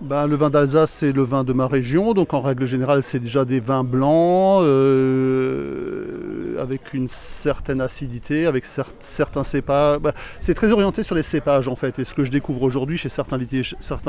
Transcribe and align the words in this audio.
Ben, 0.00 0.26
le 0.26 0.34
vin 0.34 0.48
d'Alsace, 0.48 0.90
c'est 0.90 1.12
le 1.12 1.22
vin 1.22 1.44
de 1.44 1.52
ma 1.52 1.66
région, 1.66 2.14
donc 2.14 2.32
en 2.32 2.40
règle 2.40 2.64
générale, 2.64 3.02
c'est 3.02 3.18
déjà 3.18 3.44
des 3.44 3.60
vins 3.60 3.84
blancs, 3.84 4.62
euh, 4.62 6.49
avec 6.60 6.94
une 6.94 7.08
certaine 7.08 7.80
acidité, 7.80 8.46
avec 8.46 8.64
cer 8.64 8.86
certains 9.00 9.44
cépages. 9.44 9.98
Ben, 9.98 10.12
c'est 10.40 10.54
très 10.54 10.70
orienté 10.72 11.02
sur 11.02 11.14
les 11.14 11.22
cépages 11.22 11.68
en 11.68 11.76
fait, 11.76 11.98
et 11.98 12.04
ce 12.04 12.14
que 12.14 12.24
je 12.24 12.30
découvre 12.30 12.62
aujourd'hui 12.62 12.96
chez 12.96 13.08
certains, 13.08 13.38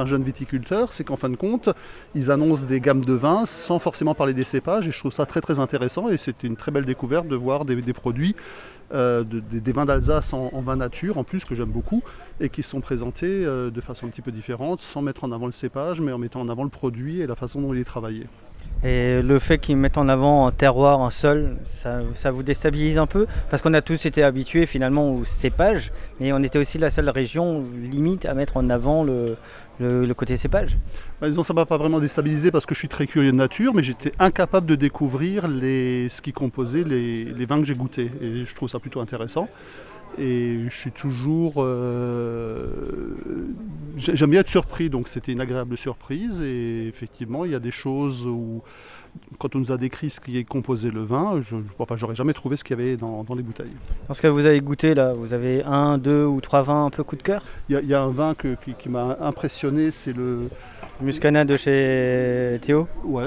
jeunes 0.05 0.23
viticulteurs, 0.23 0.93
c'est 0.93 1.03
qu'en 1.03 1.15
fin 1.15 1.29
de 1.29 1.35
compte, 1.35 1.69
ils 2.15 2.31
annoncent 2.31 2.65
des 2.65 2.79
gammes 2.79 3.05
de 3.05 3.13
vins 3.13 3.45
sans 3.45 3.79
forcément 3.79 4.13
parler 4.13 4.33
des 4.33 4.43
cépages, 4.43 4.87
et 4.87 4.91
je 4.91 4.99
trouve 4.99 5.13
ça 5.13 5.25
très 5.25 5.41
très 5.41 5.59
intéressant, 5.59 6.09
et 6.09 6.17
c'est 6.17 6.43
une 6.43 6.55
très 6.55 6.71
belle 6.71 6.85
découverte 6.85 7.27
de 7.27 7.35
voir 7.35 7.65
des, 7.65 7.93
produits 7.93 8.35
euh, 8.93 9.23
de, 9.23 9.39
des 9.39 9.71
vins 9.71 9.85
d'Alsace 9.85 10.33
en, 10.33 10.49
en, 10.53 10.61
vin 10.61 10.75
nature 10.75 11.17
en 11.17 11.23
plus 11.23 11.45
que 11.45 11.55
j'aime 11.55 11.71
beaucoup 11.71 12.03
et 12.39 12.49
qui 12.49 12.61
sont 12.61 12.81
présentés 12.81 13.45
euh, 13.45 13.69
de 13.69 13.81
façon 13.81 14.05
un 14.05 14.09
petit 14.09 14.21
peu 14.21 14.31
différente 14.31 14.81
sans 14.81 15.01
mettre 15.01 15.23
en 15.23 15.31
avant 15.31 15.45
le 15.45 15.53
cépage 15.53 16.01
mais 16.01 16.11
en 16.11 16.17
mettant 16.17 16.41
en 16.41 16.49
avant 16.49 16.63
le 16.63 16.69
produit 16.69 17.21
et 17.21 17.27
la 17.27 17.35
façon 17.35 17.61
dont 17.61 17.73
il 17.73 17.79
est 17.79 17.85
travaillé. 17.85 18.27
Et 18.83 19.21
le 19.21 19.37
fait 19.37 19.59
qu'ils 19.59 19.77
mettent 19.77 19.99
en 19.99 20.09
avant 20.09 20.47
un 20.47 20.51
terroir, 20.51 21.01
un 21.01 21.11
sol, 21.11 21.57
ça, 22.15 22.31
vous 22.31 22.41
déstabilise 22.41 22.97
un 22.97 23.05
peu? 23.05 23.27
Parce 23.51 23.61
qu'on 23.61 23.75
a 23.75 23.81
tous 23.81 24.07
été 24.07 24.23
habitués 24.23 24.65
finalement 24.65 25.13
au 25.13 25.23
cépage, 25.23 25.91
mais 26.19 26.33
on 26.33 26.41
était 26.41 26.57
aussi 26.57 26.79
la 26.79 26.89
seule 26.89 27.09
région 27.09 27.63
limite 27.75 28.25
à 28.25 28.33
mettre 28.33 28.57
en 28.57 28.71
avant 28.71 29.03
le, 29.03 29.37
côté 30.15 30.35
cépage. 30.35 30.77
Bah, 31.19 31.27
disons, 31.27 31.43
ça 31.43 31.53
m'a 31.53 31.67
pas 31.67 31.77
vraiment 31.77 31.99
déstabilisé 31.99 32.49
parce 32.49 32.65
que 32.65 32.73
je 32.73 32.79
suis 32.79 32.87
très 32.87 33.05
curieux 33.05 33.31
de 33.31 33.37
nature, 33.37 33.75
mais 33.75 33.83
j'étais 33.83 34.13
incapable 34.17 34.65
de 34.65 34.75
découvrir 34.75 35.43
ce 35.43 36.21
qui 36.21 36.33
composait 36.33 36.83
les, 36.83 37.25
les 37.25 37.45
vins 37.45 37.59
que 37.59 37.65
j'ai 37.65 37.75
goûtés. 37.75 38.09
Et 38.19 38.45
je 38.45 38.55
trouve 38.55 38.69
ça 38.69 38.79
plutôt 38.79 38.99
intéressant 38.99 39.47
et 40.17 40.59
je 40.69 40.75
suis 40.75 40.91
toujours 40.91 41.55
euh, 41.57 43.15
j'aime 43.95 44.29
bien 44.29 44.41
être 44.41 44.49
surpris 44.49 44.89
donc 44.89 45.07
c'était 45.07 45.31
une 45.31 45.41
agréable 45.41 45.77
surprise. 45.77 46.41
Et 46.41 46.87
effectivement 46.87 47.45
il 47.45 47.51
y 47.51 47.55
a 47.55 47.59
des 47.59 47.71
choses 47.71 48.25
où 48.25 48.61
quand 49.39 49.55
on 49.55 49.59
nous 49.59 49.71
a 49.71 49.77
décrit 49.77 50.09
ce 50.09 50.21
qui 50.21 50.37
est 50.37 50.45
composé 50.45 50.89
le 50.89 51.03
vin 51.03 51.41
je 51.41 51.57
enfin, 51.79 51.95
j'aurais 51.97 52.15
jamais 52.15 52.33
trouvé 52.33 52.55
ce 52.55 52.63
qu'il 52.63 52.77
y 52.77 52.81
avait 52.81 52.97
dans, 52.97 53.23
dans, 53.23 53.35
les 53.35 53.43
bouteilles. 53.43 53.75
Dans 54.07 54.13
ce 54.13 54.21
que 54.21 54.27
vous 54.27 54.45
avez 54.45 54.61
goûté 54.61 54.93
là 54.93 55.13
vous 55.13 55.33
avez 55.33 55.63
un 55.63 55.97
deux 55.97 56.25
ou 56.25 56.41
trois 56.41 56.61
vins 56.61 56.85
un 56.85 56.89
peu 56.89 57.03
coup 57.03 57.15
de 57.15 57.23
cœur? 57.23 57.43
Il 57.69 57.79
y, 57.79 57.87
y, 57.87 57.93
a 57.93 58.01
un 58.01 58.11
vin 58.11 58.33
que, 58.33 58.55
qui, 58.63 58.73
qui 58.73 58.89
m'a 58.89 59.17
impressionné 59.21 59.91
c'est 59.91 60.13
le 60.13 60.49
Muscana 61.01 61.45
de 61.45 61.57
chez 61.57 62.59
Théo 62.61 62.87
Ouais, 63.03 63.25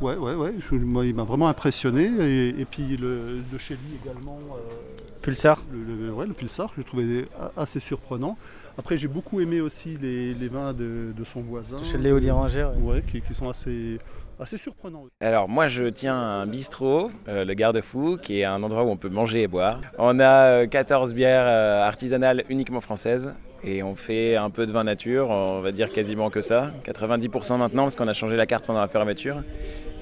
ouais, 0.00 0.16
ouais, 0.16 0.34
ouais. 0.34 0.52
Moi, 0.72 1.06
il 1.06 1.14
m'a 1.14 1.24
vraiment 1.24 1.48
impressionné. 1.48 2.10
Et, 2.20 2.60
et, 2.60 2.64
puis 2.64 2.96
le, 2.96 3.42
de 3.50 3.58
chez 3.58 3.74
lui 3.74 3.98
également. 4.02 4.38
Euh, 4.52 5.02
Pulsar 5.22 5.62
le, 5.72 6.06
le, 6.06 6.12
ouais, 6.12 6.26
le 6.26 6.34
Pulsar, 6.34 6.74
que 6.74 6.82
je 6.82 6.86
trouvais 6.86 7.28
assez 7.56 7.78
surprenant. 7.78 8.36
Après, 8.76 8.96
j'ai 8.96 9.08
beaucoup 9.08 9.40
aimé 9.40 9.60
aussi 9.60 9.96
les, 10.00 10.34
les 10.34 10.48
vins 10.48 10.72
de, 10.72 11.12
de, 11.16 11.24
son 11.24 11.42
voisin. 11.42 11.82
Chez 11.84 11.98
Léo 11.98 12.18
Diranger. 12.18 12.68
Ouais, 12.78 12.94
ouais 12.94 13.02
qui, 13.06 13.20
qui, 13.20 13.34
sont 13.34 13.48
assez, 13.48 14.00
assez 14.42 14.58
surprenants. 14.58 15.04
Alors, 15.20 15.48
moi, 15.48 15.68
je 15.68 15.84
tiens 15.84 16.16
un 16.16 16.46
bistrot, 16.46 17.10
euh, 17.28 17.44
le 17.44 17.54
Garde-Fou, 17.54 18.18
qui 18.20 18.40
est 18.40 18.44
un 18.44 18.62
endroit 18.62 18.84
où 18.84 18.88
on 18.88 18.96
peut 18.96 19.08
manger 19.08 19.42
et 19.42 19.48
boire. 19.48 19.80
On 19.98 20.20
a 20.20 20.66
14 20.66 21.14
bières 21.14 21.46
euh, 21.46 21.82
artisanales 21.82 22.44
uniquement 22.48 22.80
françaises 22.80 23.32
et 23.64 23.82
on 23.82 23.94
fait 23.94 24.36
un 24.36 24.50
peu 24.50 24.66
de 24.66 24.72
vin 24.72 24.84
nature, 24.84 25.30
on 25.30 25.60
va 25.60 25.70
dire 25.70 25.92
quasiment 25.92 26.30
que 26.30 26.40
ça, 26.40 26.72
90% 26.84 27.58
maintenant 27.58 27.84
parce 27.84 27.96
qu'on 27.96 28.08
a 28.08 28.12
changé 28.12 28.36
la 28.36 28.46
carte 28.46 28.66
pendant 28.66 28.80
la 28.80 28.88
fermeture. 28.88 29.42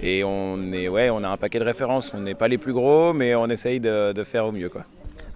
Et 0.02 0.24
on, 0.24 0.72
est, 0.72 0.88
ouais, 0.88 1.10
on 1.10 1.22
a 1.22 1.28
un 1.28 1.36
paquet 1.36 1.58
de 1.58 1.64
références, 1.64 2.14
on 2.14 2.20
n'est 2.20 2.34
pas 2.34 2.48
les 2.48 2.56
plus 2.56 2.72
gros, 2.72 3.12
mais 3.12 3.34
on 3.34 3.46
essaye 3.48 3.80
de, 3.80 4.12
de 4.12 4.24
faire 4.24 4.46
au 4.46 4.52
mieux. 4.52 4.70
Quoi. 4.70 4.84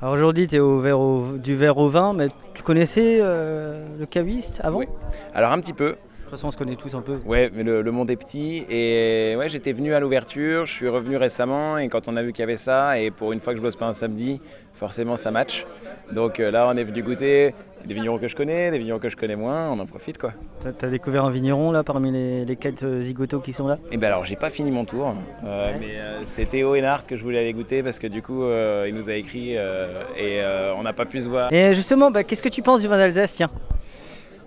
Alors 0.00 0.14
aujourd'hui, 0.14 0.46
tu 0.46 0.56
es 0.56 0.58
au 0.58 0.80
verre 0.80 0.98
au, 0.98 1.36
du 1.36 1.54
verre 1.54 1.78
au 1.78 1.88
vin, 1.88 2.14
mais 2.14 2.28
tu 2.54 2.62
connaissais 2.62 3.18
euh, 3.20 3.86
le 3.98 4.06
caviste 4.06 4.60
avant? 4.62 4.78
Oui. 4.78 4.86
Alors 5.34 5.52
un 5.52 5.60
petit 5.60 5.72
peu. 5.72 5.96
De 6.34 6.36
toute 6.36 6.40
façon, 6.40 6.48
on 6.48 6.50
se 6.50 6.56
connaît 6.56 6.74
tous 6.74 6.96
un 6.96 7.00
peu. 7.00 7.20
Ouais, 7.24 7.48
mais 7.54 7.62
le, 7.62 7.80
le 7.80 7.92
monde 7.92 8.10
est 8.10 8.16
petit. 8.16 8.66
Et 8.68 9.36
ouais, 9.38 9.48
j'étais 9.48 9.72
venu 9.72 9.94
à 9.94 10.00
l'ouverture, 10.00 10.66
je 10.66 10.72
suis 10.72 10.88
revenu 10.88 11.16
récemment. 11.16 11.78
Et 11.78 11.88
quand 11.88 12.08
on 12.08 12.16
a 12.16 12.22
vu 12.24 12.32
qu'il 12.32 12.40
y 12.40 12.42
avait 12.42 12.56
ça, 12.56 12.98
et 12.98 13.12
pour 13.12 13.32
une 13.32 13.38
fois 13.38 13.52
que 13.52 13.58
je 13.58 13.62
bosse 13.62 13.76
pas 13.76 13.86
un 13.86 13.92
samedi, 13.92 14.40
forcément 14.72 15.14
ça 15.14 15.30
match. 15.30 15.64
Donc 16.10 16.40
euh, 16.40 16.50
là, 16.50 16.66
on 16.68 16.76
est 16.76 16.82
venu 16.82 17.04
goûter 17.04 17.54
des 17.84 17.94
vignerons 17.94 18.18
que 18.18 18.26
je 18.26 18.34
connais, 18.34 18.72
des 18.72 18.78
vignerons 18.78 18.98
que 18.98 19.10
je 19.10 19.16
connais 19.16 19.36
moins, 19.36 19.70
on 19.70 19.78
en 19.78 19.86
profite 19.86 20.18
quoi. 20.18 20.32
T'as 20.62 20.86
as 20.88 20.90
découvert 20.90 21.24
un 21.24 21.30
vigneron 21.30 21.70
là 21.70 21.84
parmi 21.84 22.10
les, 22.10 22.44
les 22.44 22.56
quatre 22.56 22.98
zigotos 23.00 23.40
qui 23.40 23.52
sont 23.52 23.68
là? 23.68 23.78
Eh 23.92 23.98
ben 23.98 24.06
alors 24.08 24.24
j'ai 24.24 24.36
pas 24.36 24.50
fini 24.50 24.70
mon 24.70 24.86
tour, 24.86 25.14
euh, 25.44 25.72
ouais. 25.72 25.78
mais 25.78 25.98
euh, 25.98 26.22
c'est 26.28 26.48
Théo 26.48 26.74
Hénard 26.74 27.06
que 27.06 27.14
je 27.14 27.22
voulais 27.22 27.38
aller 27.38 27.52
goûter 27.52 27.82
parce 27.82 27.98
que 27.98 28.06
du 28.06 28.22
coup 28.22 28.42
euh, 28.42 28.86
il 28.88 28.94
nous 28.94 29.10
a 29.10 29.14
écrit 29.14 29.52
et 29.52 30.42
on 30.76 30.82
n'a 30.82 30.94
pas 30.94 31.04
pu 31.04 31.20
se 31.20 31.28
voir. 31.28 31.52
Et 31.52 31.74
justement, 31.74 32.10
bah, 32.10 32.24
qu'est-ce 32.24 32.42
que 32.42 32.48
tu 32.48 32.62
penses 32.62 32.80
du 32.80 32.88
vin 32.88 32.96
d'Alsace? 32.96 33.34
Tiens 33.34 33.50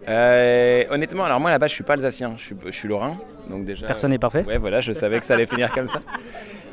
euh, 0.08 0.84
honnêtement, 0.90 1.26
alors 1.26 1.40
moi 1.40 1.52
là-bas 1.52 1.68
je 1.68 1.74
suis 1.74 1.84
pas 1.84 1.94
alsacien, 1.94 2.34
je 2.38 2.44
suis, 2.44 2.56
je 2.66 2.72
suis 2.72 2.88
lorrain, 2.88 3.18
donc 3.50 3.66
déjà. 3.66 3.88
Personne 3.88 4.12
n'est 4.12 4.18
parfait. 4.18 4.44
Ouais, 4.46 4.58
voilà, 4.58 4.80
je 4.80 4.94
savais 4.94 5.20
que 5.20 5.26
ça 5.26 5.34
allait 5.34 5.46
finir 5.46 5.72
comme 5.72 5.88
ça. 5.88 6.02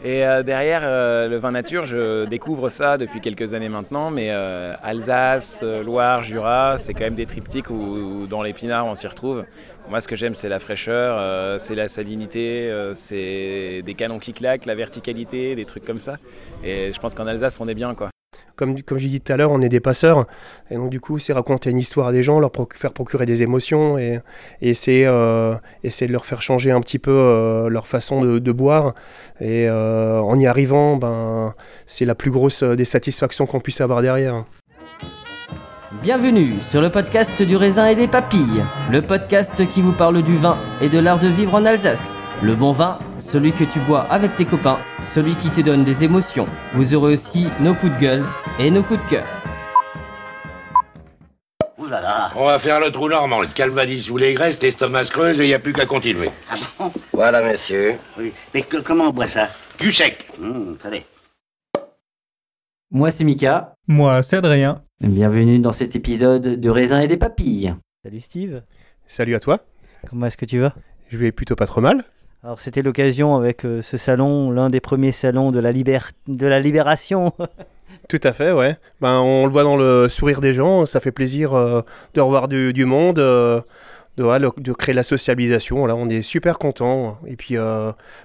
Et 0.04 0.26
euh, 0.26 0.42
derrière 0.42 0.82
euh, 0.84 1.28
le 1.28 1.36
vin 1.38 1.50
nature, 1.50 1.86
je 1.86 2.26
découvre 2.26 2.68
ça 2.68 2.98
depuis 2.98 3.20
quelques 3.20 3.54
années 3.54 3.70
maintenant, 3.70 4.10
mais 4.10 4.30
Alsace, 4.30 5.62
Loire, 5.62 6.22
Jura, 6.22 6.76
c'est 6.76 6.92
quand 6.92 7.04
même 7.04 7.14
des 7.14 7.26
triptyques 7.26 7.70
où, 7.70 7.74
où 7.74 8.26
dans 8.26 8.42
l'épinard 8.42 8.86
on 8.86 8.94
s'y 8.94 9.06
retrouve. 9.06 9.44
Moi, 9.88 10.00
ce 10.00 10.08
que 10.08 10.16
j'aime, 10.16 10.34
c'est 10.34 10.48
la 10.48 10.58
fraîcheur, 10.60 11.58
c'est 11.60 11.74
la 11.74 11.88
salinité, 11.88 12.70
c'est 12.94 13.82
des 13.84 13.94
canons 13.94 14.18
qui 14.18 14.32
claquent, 14.32 14.66
la 14.66 14.74
verticalité, 14.74 15.54
des 15.54 15.64
trucs 15.64 15.84
comme 15.84 15.98
ça. 15.98 16.16
Et 16.62 16.92
je 16.92 17.00
pense 17.00 17.14
qu'en 17.14 17.26
Alsace, 17.26 17.60
on 17.60 17.68
est 17.68 17.74
bien, 17.74 17.94
quoi. 17.94 18.10
Comme, 18.56 18.80
comme 18.82 18.98
j'ai 18.98 19.08
dit 19.08 19.20
tout 19.20 19.32
à 19.32 19.36
l'heure, 19.36 19.50
on 19.50 19.60
est 19.60 19.68
des 19.68 19.80
passeurs. 19.80 20.26
Et 20.70 20.76
donc, 20.76 20.90
du 20.90 21.00
coup, 21.00 21.18
c'est 21.18 21.32
raconter 21.32 21.70
une 21.70 21.78
histoire 21.78 22.08
à 22.08 22.12
des 22.12 22.22
gens, 22.22 22.38
leur 22.38 22.52
faire 22.74 22.92
procurer 22.92 23.26
des 23.26 23.42
émotions 23.42 23.98
et, 23.98 24.20
euh, 24.62 25.54
essayer 25.82 26.06
de 26.06 26.12
leur 26.12 26.24
faire 26.24 26.40
changer 26.40 26.70
un 26.70 26.80
petit 26.80 26.98
peu 26.98 27.10
euh, 27.10 27.68
leur 27.68 27.86
façon 27.86 28.22
de, 28.22 28.38
de 28.38 28.52
boire. 28.52 28.94
Et 29.40 29.68
euh, 29.68 30.20
en 30.20 30.38
y 30.38 30.46
arrivant, 30.46 30.96
ben, 30.96 31.54
c'est 31.86 32.04
la 32.04 32.14
plus 32.14 32.30
grosse 32.30 32.62
des 32.62 32.84
satisfactions 32.84 33.46
qu'on 33.46 33.60
puisse 33.60 33.80
avoir 33.80 34.02
derrière. 34.02 34.44
Bienvenue 36.02 36.54
sur 36.70 36.80
le 36.80 36.90
podcast 36.90 37.40
du 37.42 37.56
raisin 37.56 37.86
et 37.86 37.94
des 37.94 38.08
papilles, 38.08 38.62
le 38.90 39.00
podcast 39.02 39.66
qui 39.70 39.80
vous 39.80 39.92
parle 39.92 40.22
du 40.22 40.36
vin 40.36 40.58
et 40.80 40.88
de 40.88 40.98
l'art 40.98 41.18
de 41.18 41.28
vivre 41.28 41.54
en 41.54 41.64
Alsace. 41.64 42.02
Le 42.42 42.54
bon 42.54 42.72
vin, 42.72 42.98
celui 43.30 43.52
que 43.52 43.64
tu 43.64 43.80
bois 43.80 44.02
avec 44.10 44.36
tes 44.36 44.44
copains, 44.44 44.78
celui 45.14 45.34
qui 45.36 45.50
te 45.50 45.60
donne 45.60 45.84
des 45.84 46.04
émotions. 46.04 46.46
Vous 46.74 46.94
aurez 46.94 47.14
aussi 47.14 47.46
nos 47.60 47.74
coups 47.74 47.92
de 47.94 47.98
gueule 48.00 48.24
et 48.58 48.70
nos 48.70 48.82
coups 48.82 49.02
de 49.04 49.10
cœur. 49.10 49.26
Ouh 51.78 51.86
là 51.86 52.00
là. 52.00 52.30
On 52.36 52.46
va 52.46 52.58
faire 52.58 52.80
le 52.80 52.90
trou 52.90 53.08
normand, 53.08 53.40
le 53.40 53.48
calvadis 53.48 54.08
ou 54.10 54.16
les 54.16 54.34
graisses, 54.34 54.60
l'estomac 54.62 55.04
se 55.04 55.10
creuse 55.12 55.40
et 55.40 55.44
il 55.44 55.48
n'y 55.48 55.54
a 55.54 55.58
plus 55.58 55.72
qu'à 55.72 55.86
continuer. 55.86 56.30
Ah 56.50 56.54
bon? 56.78 56.92
Voilà, 57.12 57.42
messieurs. 57.42 57.96
Oui. 58.18 58.32
Mais 58.54 58.62
que- 58.62 58.80
comment 58.80 59.08
on 59.08 59.12
boit 59.12 59.26
ça? 59.28 59.48
Du 59.78 59.92
sec. 59.92 60.26
Attendez. 60.78 61.04
Moi, 62.90 63.10
c'est 63.10 63.24
Mika. 63.24 63.74
Moi, 63.88 64.22
c'est 64.22 64.36
Adrien. 64.36 64.82
Bienvenue 65.00 65.58
dans 65.58 65.72
cet 65.72 65.96
épisode 65.96 66.60
de 66.60 66.70
Raisin 66.70 67.00
et 67.00 67.08
des 67.08 67.16
Papilles. 67.16 67.74
Salut 68.04 68.20
Steve, 68.20 68.62
Salut 69.06 69.34
à 69.34 69.40
toi. 69.40 69.60
comment 70.08 70.26
est-ce 70.26 70.36
que 70.36 70.44
tu 70.46 70.58
vas? 70.60 70.74
Je 71.08 71.18
vais 71.18 71.32
plutôt 71.32 71.56
pas 71.56 71.66
trop 71.66 71.80
mal. 71.80 72.04
Alors 72.44 72.60
c'était 72.60 72.82
l'occasion 72.82 73.36
avec 73.36 73.64
euh, 73.64 73.80
ce 73.80 73.96
salon, 73.96 74.50
l'un 74.50 74.68
des 74.68 74.80
premiers 74.80 75.12
salons 75.12 75.50
de 75.50 75.58
la, 75.60 75.72
libér- 75.72 76.10
de 76.28 76.46
la 76.46 76.60
libération. 76.60 77.32
Tout 78.10 78.20
à 78.22 78.34
fait, 78.34 78.52
ouais. 78.52 78.76
Ben, 79.00 79.18
on 79.20 79.46
le 79.46 79.52
voit 79.52 79.62
dans 79.62 79.78
le 79.78 80.10
sourire 80.10 80.42
des 80.42 80.52
gens, 80.52 80.84
ça 80.84 81.00
fait 81.00 81.10
plaisir 81.10 81.54
euh, 81.54 81.80
de 82.12 82.20
revoir 82.20 82.48
du, 82.48 82.74
du 82.74 82.84
monde, 82.84 83.18
euh, 83.18 83.62
de, 84.18 84.24
voilà, 84.24 84.50
de 84.58 84.72
créer 84.74 84.94
la 84.94 85.02
socialisation. 85.02 85.86
Là, 85.86 85.96
on 85.96 86.10
est 86.10 86.20
super 86.20 86.58
content. 86.58 87.16
Et 87.26 87.36
puis, 87.36 87.56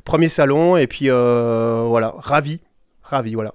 premier 0.03 0.27
salon, 0.27 0.75
et 0.75 0.87
puis 0.87 1.09
voilà, 1.09 2.13
ravi, 2.17 2.59
ravi, 3.01 3.35
voilà. 3.35 3.53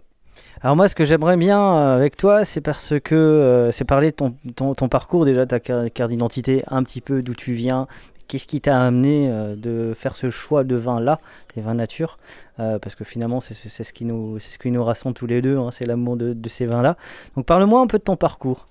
Alors 0.62 0.76
moi 0.76 0.88
ce 0.88 0.94
que 0.94 1.04
j'aimerais 1.04 1.36
bien 1.36 1.92
avec 1.92 2.16
toi 2.16 2.46
c'est 2.46 2.62
parce 2.62 2.94
que 3.04 3.14
euh, 3.14 3.70
c'est 3.70 3.84
parler 3.84 4.12
de 4.12 4.16
ton, 4.16 4.34
ton, 4.56 4.74
ton 4.74 4.88
parcours 4.88 5.26
déjà, 5.26 5.44
ta 5.44 5.60
car- 5.60 5.84
carte 5.92 6.10
d'identité, 6.10 6.62
un 6.68 6.82
petit 6.84 7.02
peu 7.02 7.20
d'où 7.20 7.34
tu 7.34 7.52
viens, 7.52 7.86
qu'est-ce 8.28 8.46
qui 8.46 8.60
t'a 8.60 8.82
amené 8.82 9.28
euh, 9.30 9.56
de 9.56 9.94
faire 9.94 10.16
ce 10.16 10.30
choix 10.30 10.64
de 10.64 10.76
vin 10.76 11.00
là, 11.00 11.20
les 11.56 11.62
vins 11.62 11.74
nature, 11.74 12.18
euh, 12.60 12.78
parce 12.78 12.94
que 12.94 13.04
finalement 13.04 13.40
c'est 13.40 13.54
ce- 13.54 13.82
ce 13.84 13.92
qui 13.92 14.04
nous 14.04 14.38
ce 14.38 14.58
qui 14.58 14.70
nous 14.70 14.82
rassemble 14.84 15.14
tous 15.14 15.26
les 15.26 15.42
deux, 15.42 15.56
hein, 15.58 15.70
c'est 15.70 15.86
l'amour 15.86 16.16
de, 16.16 16.32
de 16.32 16.48
ces 16.48 16.66
vins 16.66 16.82
là. 16.82 16.96
Donc 17.36 17.46
parle-moi 17.46 17.80
un 17.80 17.86
peu 17.86 17.98
de 17.98 18.04
ton 18.04 18.16
parcours. 18.16 18.68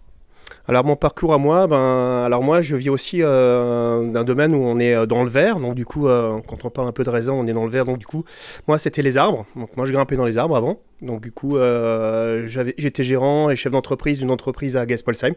Alors 0.66 0.86
mon 0.86 0.96
parcours 0.96 1.34
à 1.34 1.38
moi, 1.38 1.68
ben, 1.68 2.24
alors 2.26 2.42
moi 2.42 2.62
je 2.62 2.78
vis 2.78 2.90
aussi 2.90 3.22
euh, 3.22 4.10
d'un 4.10 4.24
domaine 4.24 4.56
où 4.56 4.64
on 4.64 4.80
est 4.80 4.96
euh, 4.96 5.06
dans 5.06 5.24
le 5.24 5.30
vert, 5.30 5.60
donc 5.60 5.76
du 5.76 5.86
coup 5.86 6.08
euh, 6.08 6.40
quand 6.48 6.64
on 6.64 6.70
parle 6.70 6.88
un 6.88 6.94
peu 6.94 7.04
de 7.04 7.10
raisin, 7.10 7.34
on 7.34 7.46
est 7.48 7.54
dans 7.54 7.66
le 7.66 7.70
vert, 7.70 7.84
donc 7.84 7.98
du 7.98 8.06
coup 8.06 8.24
moi 8.68 8.78
c'était 8.78 9.02
les 9.02 9.18
arbres, 9.18 9.46
donc 9.58 9.76
moi 9.76 9.86
je 9.86 9.92
grimpais 9.92 10.16
dans 10.16 10.24
les 10.24 10.38
arbres 10.38 10.56
avant, 10.56 10.80
donc 11.02 11.22
du 11.22 11.34
coup 11.34 11.58
j'étais 11.58 13.04
gérant 13.04 13.50
et 13.50 13.58
chef 13.58 13.74
d'entreprise 13.74 14.20
d'une 14.20 14.32
entreprise 14.32 14.78
à 14.78 14.86
Gaspolsheim, 14.86 15.34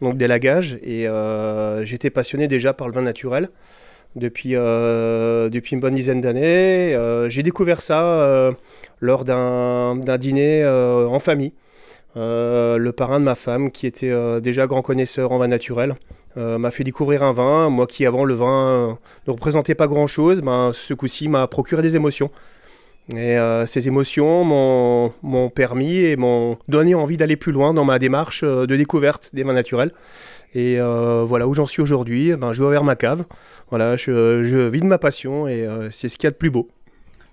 donc 0.00 0.16
d'élagage, 0.16 0.78
et 0.82 1.06
euh, 1.06 1.84
j'étais 1.84 2.08
passionné 2.08 2.48
déjà 2.48 2.72
par 2.72 2.88
le 2.88 2.94
vin 2.94 3.02
naturel 3.02 3.50
depuis, 4.16 4.54
une 4.54 5.80
bonne 5.80 5.94
dizaine 5.94 6.22
d'années. 6.22 6.96
J'ai 7.28 7.42
découvert 7.42 7.82
ça 7.82 8.50
lors 9.00 9.24
d'un 9.24 10.18
dîner 10.18 10.66
en 10.66 11.18
famille. 11.18 11.52
Euh, 12.16 12.76
le 12.76 12.92
parrain 12.92 13.20
de 13.20 13.24
ma 13.24 13.34
femme, 13.34 13.70
qui 13.70 13.86
était 13.86 14.10
euh, 14.10 14.40
déjà 14.40 14.66
grand 14.66 14.82
connaisseur 14.82 15.32
en 15.32 15.38
vin 15.38 15.48
naturel, 15.48 15.94
euh, 16.36 16.58
m'a 16.58 16.70
fait 16.70 16.84
découvrir 16.84 17.22
un 17.22 17.32
vin. 17.32 17.70
Moi 17.70 17.86
qui 17.86 18.06
avant 18.06 18.24
le 18.24 18.34
vin 18.34 18.98
ne 19.26 19.32
représentait 19.32 19.74
pas 19.74 19.86
grand-chose, 19.86 20.42
ben, 20.42 20.70
ce 20.72 20.94
coup-ci 20.94 21.28
m'a 21.28 21.46
procuré 21.46 21.82
des 21.82 21.96
émotions. 21.96 22.30
Et 23.16 23.36
ces 23.66 23.88
émotions 23.88 24.44
m'ont 24.44 25.50
permis 25.50 25.96
et 25.96 26.14
m'ont 26.14 26.58
donné 26.68 26.94
envie 26.94 27.16
d'aller 27.16 27.34
plus 27.34 27.50
loin 27.50 27.74
dans 27.74 27.84
ma 27.84 27.98
démarche 27.98 28.44
de 28.44 28.76
découverte 28.76 29.30
des 29.32 29.42
vins 29.42 29.52
naturels. 29.52 29.90
Et 30.54 30.78
voilà 30.78 31.48
où 31.48 31.54
j'en 31.54 31.66
suis 31.66 31.82
aujourd'hui. 31.82 32.36
Ben, 32.36 32.52
je 32.52 32.60
vais 32.60 32.66
ouvrir 32.66 32.84
ma 32.84 32.94
cave. 32.94 33.24
Voilà, 33.70 33.96
je, 33.96 34.44
je 34.44 34.58
vis 34.58 34.80
de 34.80 34.86
ma 34.86 34.98
passion 34.98 35.48
et 35.48 35.66
c'est 35.90 36.08
ce 36.08 36.18
qu'il 36.18 36.24
y 36.24 36.28
a 36.28 36.30
de 36.30 36.36
plus 36.36 36.50
beau. 36.50 36.68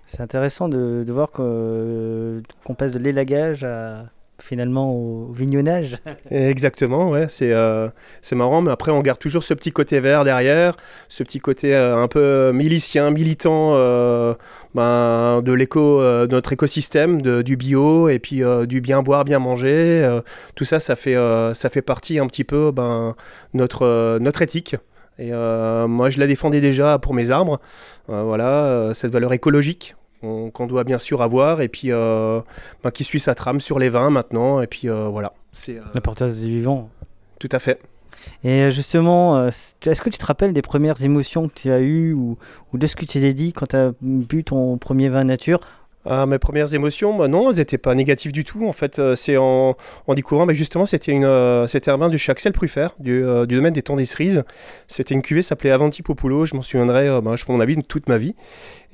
C'est 0.08 0.20
intéressant 0.20 0.68
de, 0.68 1.04
voir 1.08 1.30
qu'on 1.30 2.74
passe 2.76 2.92
de 2.92 2.98
l'élagage 2.98 3.62
à 3.62 4.06
finalement 4.40 4.92
au 4.92 5.32
vignonnage. 5.32 5.96
Exactement, 6.30 7.10
ouais, 7.10 7.26
c'est 7.28 7.52
euh, 7.52 7.88
marrant, 8.32 8.62
mais 8.62 8.70
après 8.70 8.92
on 8.92 9.00
garde 9.00 9.18
toujours 9.18 9.42
ce 9.42 9.54
petit 9.54 9.72
côté 9.72 10.00
vert 10.00 10.24
derrière, 10.24 10.76
ce 11.08 11.22
petit 11.22 11.40
côté 11.40 11.74
euh, 11.74 11.96
un 11.96 12.08
peu 12.08 12.52
milicien, 12.52 13.10
militant 13.10 13.72
euh, 13.74 14.34
ben, 14.74 15.42
de 15.42 15.52
l'éco, 15.52 16.00
euh, 16.00 16.26
notre 16.26 16.52
écosystème, 16.52 17.20
de, 17.20 17.42
du 17.42 17.56
bio 17.56 18.08
et 18.08 18.18
puis 18.18 18.42
du 18.66 18.80
bien 18.80 19.02
boire, 19.02 19.24
bien 19.24 19.38
manger. 19.38 20.18
tout 20.54 20.64
ça, 20.64 20.80
ça 20.80 20.96
fait 20.96 21.16
ça 21.54 21.70
fait 21.70 21.82
partie 21.82 22.18
un 22.18 22.26
petit 22.26 22.44
peu 22.44 22.70
ben, 22.70 23.14
notre 23.54 24.18
notre 24.20 24.42
éthique. 24.42 24.76
Et 25.18 25.32
moi, 25.32 26.10
je 26.10 26.20
la 26.20 26.26
défendais 26.28 26.60
déjà 26.60 26.98
pour 26.98 27.12
mes 27.12 27.30
arbres. 27.30 27.60
Voilà, 28.06 28.92
cette 28.94 29.12
valeur 29.12 29.32
écologique 29.32 29.96
qu'on 30.20 30.66
doit 30.66 30.84
bien 30.84 30.98
sûr 30.98 31.22
avoir 31.22 31.60
et 31.60 31.68
puis 31.68 31.92
euh, 31.92 32.40
ben, 32.82 32.90
qui 32.90 33.04
suit 33.04 33.20
sa 33.20 33.34
trame 33.34 33.60
sur 33.60 33.78
les 33.78 33.88
vins 33.88 34.10
maintenant. 34.10 34.60
Et 34.60 34.66
puis 34.66 34.88
euh, 34.88 35.08
voilà, 35.08 35.32
c'est 35.52 35.78
euh, 35.78 35.82
L'importance 35.94 36.36
du 36.38 36.48
vivant. 36.48 36.90
tout 37.38 37.48
à 37.52 37.58
fait. 37.58 37.80
Et 38.44 38.70
justement, 38.70 39.46
est-ce 39.46 40.02
que 40.02 40.10
tu 40.10 40.18
te 40.18 40.26
rappelles 40.26 40.52
des 40.52 40.62
premières 40.62 41.00
émotions 41.02 41.48
que 41.48 41.54
tu 41.54 41.70
as 41.70 41.80
eues 41.80 42.12
ou, 42.12 42.36
ou 42.72 42.78
de 42.78 42.86
ce 42.86 42.96
que 42.96 43.04
tu 43.04 43.20
t'es 43.20 43.32
dit 43.32 43.52
quand 43.52 43.66
tu 43.66 43.76
as 43.76 43.92
bu 44.02 44.44
ton 44.44 44.76
premier 44.76 45.08
vin 45.08 45.24
nature? 45.24 45.60
Ah, 46.10 46.24
mes 46.24 46.38
premières 46.38 46.72
émotions, 46.74 47.14
bah 47.16 47.28
non, 47.28 47.50
elles 47.50 47.58
n'étaient 47.58 47.76
pas 47.76 47.94
négatives 47.94 48.32
du 48.32 48.42
tout. 48.42 48.66
En 48.66 48.72
fait, 48.72 49.14
c'est 49.14 49.36
en, 49.36 49.76
en 50.06 50.14
découvrant, 50.14 50.46
mais 50.46 50.54
justement, 50.54 50.86
c'était 50.86 51.12
euh, 51.22 51.66
un 51.86 51.96
vin 51.98 52.08
du 52.08 52.18
chez 52.18 52.32
Axel 52.32 52.52
Pruffert, 52.54 52.94
du, 52.98 53.22
euh, 53.22 53.44
du 53.44 53.56
domaine 53.56 53.74
des 53.74 53.82
temps 53.82 53.96
des 53.96 54.06
cerises. 54.06 54.42
C'était 54.86 55.14
une 55.14 55.20
cuvée, 55.20 55.42
s'appelait 55.42 55.70
Avanti 55.70 56.02
Populo. 56.02 56.46
Je 56.46 56.54
m'en 56.54 56.62
souviendrai, 56.62 57.20
bah, 57.20 57.36
je 57.36 57.44
mon 57.48 57.60
avis, 57.60 57.76
toute 57.82 58.08
ma 58.08 58.16
vie. 58.16 58.34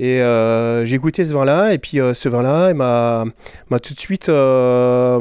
Et 0.00 0.20
euh, 0.20 0.85
j'ai 0.85 0.99
goûté 0.99 1.25
ce 1.25 1.32
vin-là, 1.32 1.73
et 1.73 1.79
puis 1.79 2.00
euh, 2.00 2.14
ce 2.14 2.29
vin-là, 2.29 2.75
m'a, 2.75 3.25
m'a 3.70 3.79
tout 3.79 3.94
de 3.94 4.00
suite, 4.00 4.29
euh, 4.29 5.20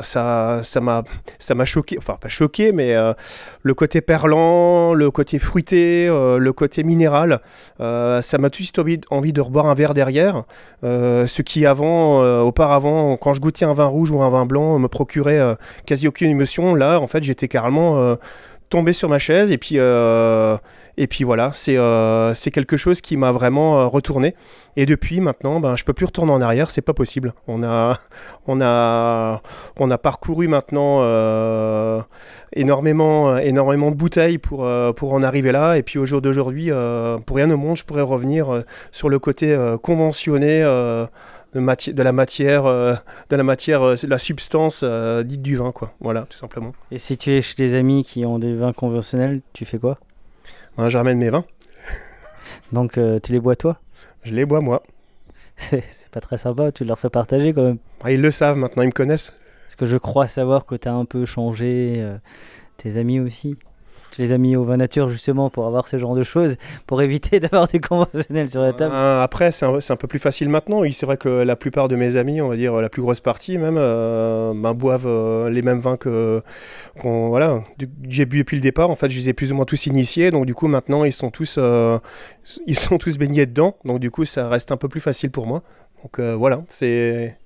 ça, 0.00 0.62
m'a, 0.80 1.02
ça 1.38 1.54
m'a 1.54 1.64
choqué. 1.66 1.98
Enfin, 1.98 2.16
pas 2.18 2.28
choqué, 2.28 2.72
mais 2.72 2.94
le 3.62 3.74
côté 3.74 4.00
perlant, 4.00 4.94
le 4.94 5.10
côté 5.10 5.38
fruité, 5.38 6.06
le 6.06 6.52
côté 6.52 6.84
minéral, 6.84 7.40
ça 7.78 8.38
m'a 8.38 8.48
tout 8.48 8.62
de 8.62 8.66
suite 8.66 8.78
envie, 8.78 9.00
envie 9.10 9.32
de 9.32 9.40
reboire 9.42 9.66
un 9.66 9.74
verre 9.74 9.92
derrière. 9.94 10.44
Ce 10.82 11.42
qui 11.42 11.66
avant, 11.66 12.40
auparavant, 12.40 13.16
quand 13.18 13.34
je 13.34 13.40
goûtais 13.40 13.66
un 13.66 13.74
vin 13.74 13.86
rouge 13.86 14.10
ou 14.10 14.22
un 14.22 14.30
vin 14.30 14.46
blanc, 14.46 14.78
me 14.78 14.88
procurait 14.88 15.56
quasi 15.84 16.08
aucune 16.08 16.30
émotion. 16.30 16.74
Là, 16.74 16.98
en 16.98 17.06
fait, 17.06 17.22
j'étais 17.22 17.48
carrément 17.48 18.16
tombé 18.70 18.94
sur 18.94 19.08
ma 19.08 19.18
chaise 19.18 19.50
et 19.50 19.58
puis 19.58 19.78
et 20.96 21.06
puis 21.08 21.24
voilà, 21.24 21.50
c'est 21.54 21.76
euh, 21.76 22.34
quelque 22.52 22.76
chose 22.76 23.00
qui 23.00 23.16
m'a 23.16 23.32
vraiment 23.32 23.80
euh, 23.80 23.86
retourné. 23.86 24.34
Et 24.76 24.86
depuis 24.86 25.20
maintenant, 25.20 25.60
ben 25.60 25.76
je 25.76 25.84
peux 25.84 25.92
plus 25.92 26.06
retourner 26.06 26.32
en 26.32 26.40
arrière, 26.40 26.70
c'est 26.70 26.82
pas 26.82 26.94
possible. 26.94 27.34
On 27.48 27.62
a 27.64 27.98
on 28.46 28.60
a 28.60 29.42
on 29.76 29.90
a 29.90 29.98
parcouru 29.98 30.46
maintenant 30.46 31.00
euh, 31.02 32.00
énormément 32.52 33.30
euh, 33.30 33.38
énormément 33.38 33.90
de 33.90 33.96
bouteilles 33.96 34.38
pour 34.38 34.68
pour 34.94 35.14
en 35.14 35.22
arriver 35.22 35.52
là. 35.52 35.76
Et 35.76 35.82
puis 35.82 35.98
au 35.98 36.06
jour 36.06 36.22
d'aujourd'hui, 36.22 36.70
pour 37.26 37.36
rien 37.36 37.50
au 37.50 37.56
monde, 37.56 37.76
je 37.76 37.84
pourrais 37.84 38.02
revenir 38.02 38.62
sur 38.92 39.08
le 39.08 39.18
côté 39.18 39.56
conventionné. 39.82 40.60
de, 40.60 41.08
de 41.92 42.02
la 42.02 42.12
matière, 42.12 42.64
de 42.64 43.36
la 43.36 43.42
matière, 43.44 43.94
la 44.02 44.18
substance 44.18 44.82
dite 45.24 45.42
du 45.42 45.56
vin, 45.56 45.70
quoi. 45.70 45.92
Voilà, 46.00 46.22
tout 46.22 46.36
simplement. 46.36 46.72
Et 46.90 46.98
si 46.98 47.16
tu 47.16 47.30
es 47.32 47.40
chez 47.42 47.54
des 47.56 47.74
amis 47.76 48.02
qui 48.02 48.26
ont 48.26 48.40
des 48.40 48.54
vins 48.54 48.72
conventionnels, 48.72 49.40
tu 49.52 49.64
fais 49.64 49.78
quoi? 49.78 49.98
Ben, 50.76 50.88
je 50.88 50.98
ramène 50.98 51.18
mes 51.18 51.30
vins, 51.30 51.44
Donc 52.72 52.98
euh, 52.98 53.20
tu 53.20 53.32
les 53.32 53.40
bois 53.40 53.54
toi? 53.54 53.78
Je 54.24 54.34
les 54.34 54.44
bois 54.44 54.60
moi. 54.60 54.82
C'est 55.56 56.10
pas 56.10 56.20
très 56.20 56.38
sympa, 56.38 56.72
tu 56.72 56.84
leur 56.84 56.98
fais 56.98 57.10
partager 57.10 57.52
quand 57.52 57.62
même. 57.62 57.78
Ah, 58.02 58.10
ils 58.10 58.20
le 58.20 58.30
savent 58.32 58.56
maintenant, 58.56 58.82
ils 58.82 58.88
me 58.88 58.92
connaissent. 58.92 59.32
Parce 59.66 59.76
que 59.76 59.86
je 59.86 59.96
crois 59.96 60.26
savoir 60.26 60.66
que 60.66 60.74
tu 60.74 60.88
as 60.88 60.94
un 60.94 61.04
peu 61.04 61.26
changé 61.26 61.96
euh, 61.98 62.16
tes 62.76 62.96
amis 62.96 63.20
aussi. 63.20 63.56
Les 64.18 64.32
as 64.32 64.38
mis 64.38 64.56
au 64.56 64.64
vin 64.64 64.76
nature 64.76 65.08
justement 65.08 65.50
pour 65.50 65.66
avoir 65.66 65.88
ce 65.88 65.96
genre 65.96 66.14
de 66.14 66.22
choses, 66.22 66.56
pour 66.86 67.02
éviter 67.02 67.40
d'avoir 67.40 67.68
du 67.68 67.80
conventionnel 67.80 68.48
sur 68.48 68.62
la 68.62 68.72
table. 68.72 68.94
Euh, 68.94 69.22
après, 69.22 69.52
c'est 69.52 69.64
un, 69.64 69.96
peu 69.96 70.06
plus 70.06 70.18
facile 70.18 70.48
maintenant. 70.48 70.82
C'est 70.92 71.06
vrai 71.06 71.16
que 71.16 71.28
la 71.28 71.56
plupart 71.56 71.88
de 71.88 71.96
mes 71.96 72.16
amis, 72.16 72.40
on 72.40 72.48
va 72.48 72.56
dire 72.56 72.74
la 72.76 72.88
plus 72.88 73.02
grosse 73.02 73.20
partie 73.20 73.58
même, 73.58 73.76
euh, 73.78 74.52
ben, 74.54 74.72
boivent 74.74 75.06
euh, 75.06 75.50
les 75.50 75.62
mêmes 75.62 75.80
vins 75.80 75.96
que 75.96 76.42
voilà, 77.02 77.62
j'ai 78.08 78.26
bu 78.26 78.38
depuis 78.38 78.56
le 78.56 78.62
départ. 78.62 78.90
En 78.90 78.94
fait, 78.94 79.10
je 79.10 79.18
les 79.18 79.28
ai 79.28 79.32
plus 79.32 79.52
ou 79.52 79.56
moins 79.56 79.64
tous 79.64 79.86
initiés, 79.86 80.30
donc 80.30 80.46
du 80.46 80.54
coup 80.54 80.68
maintenant 80.68 81.04
ils 81.04 81.12
sont 81.12 81.30
tous 81.30 81.56
euh, 81.58 81.98
ils 82.66 82.78
sont 82.78 82.98
tous 82.98 83.18
baignés 83.18 83.46
dedans. 83.46 83.76
Donc 83.84 84.00
du 84.00 84.10
coup, 84.10 84.24
ça 84.24 84.48
reste 84.48 84.72
un 84.72 84.76
peu 84.76 84.88
plus 84.88 85.00
facile 85.00 85.30
pour 85.30 85.46
moi. 85.46 85.62
Donc 86.02 86.20
voilà, 86.20 86.62
c'est 86.68 87.36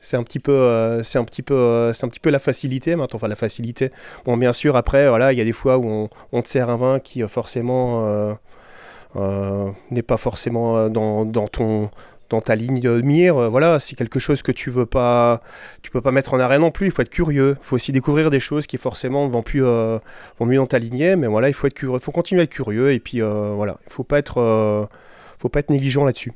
c'est 0.00 0.16
un 0.16 0.22
petit 0.22 0.38
peu 0.38 0.52
euh, 0.52 1.02
c'est 1.02 1.18
un 1.18 1.24
petit 1.24 1.42
peu 1.42 1.54
euh, 1.54 1.92
c'est 1.92 2.04
un 2.04 2.08
petit 2.08 2.20
peu 2.20 2.30
la 2.30 2.38
facilité 2.38 2.96
maintenant 2.96 3.16
enfin 3.16 3.28
la 3.28 3.34
facilité. 3.34 3.90
Bon 4.24 4.36
bien 4.36 4.52
sûr 4.52 4.76
après 4.76 5.08
voilà 5.08 5.32
il 5.32 5.38
y 5.38 5.40
a 5.40 5.44
des 5.44 5.52
fois 5.52 5.78
où 5.78 6.08
on, 6.32 6.42
te 6.42 6.48
sert 6.48 6.70
un 6.70 6.76
vin 6.76 7.00
qui 7.00 7.22
euh, 7.22 7.28
forcément 7.28 8.36
n'est 9.90 10.02
pas 10.02 10.16
forcément 10.16 10.88
dans, 10.88 11.48
ton 11.48 11.90
dans 12.28 12.40
ta 12.40 12.54
ligne 12.54 12.80
de 12.80 13.00
mire. 13.00 13.50
Voilà 13.50 13.78
c'est 13.80 13.96
quelque 13.96 14.18
chose 14.18 14.42
que 14.42 14.52
tu 14.52 14.70
veux 14.70 14.86
pas 14.86 15.42
tu 15.82 15.90
peux 15.90 16.00
pas 16.00 16.12
mettre 16.12 16.34
en 16.34 16.40
arrêt 16.40 16.58
non 16.58 16.70
plus. 16.70 16.86
Il 16.86 16.92
faut 16.92 17.02
être 17.02 17.10
curieux. 17.10 17.56
Il 17.60 17.64
faut 17.64 17.76
aussi 17.76 17.92
découvrir 17.92 18.30
des 18.30 18.40
choses 18.40 18.66
qui 18.66 18.78
forcément 18.78 19.28
vont 19.28 19.42
plus 19.42 19.62
vont 19.62 20.00
mieux 20.46 20.56
dans 20.56 20.66
ta 20.66 20.78
lignée. 20.78 21.16
Mais 21.16 21.26
voilà 21.26 21.48
il 21.48 21.54
faut 21.54 21.66
être 21.66 21.74
curieux. 21.74 21.98
Faut 21.98 22.12
continuer 22.12 22.42
à 22.42 22.44
être 22.44 22.50
curieux. 22.50 22.92
Et 22.92 23.00
puis 23.00 23.20
voilà 23.20 23.78
il 23.86 23.92
faut 23.92 24.04
pas 24.04 24.18
être 24.18 24.88
faut 25.38 25.48
pas 25.48 25.60
être 25.60 25.70
négligent 25.70 26.04
là-dessus 26.04 26.32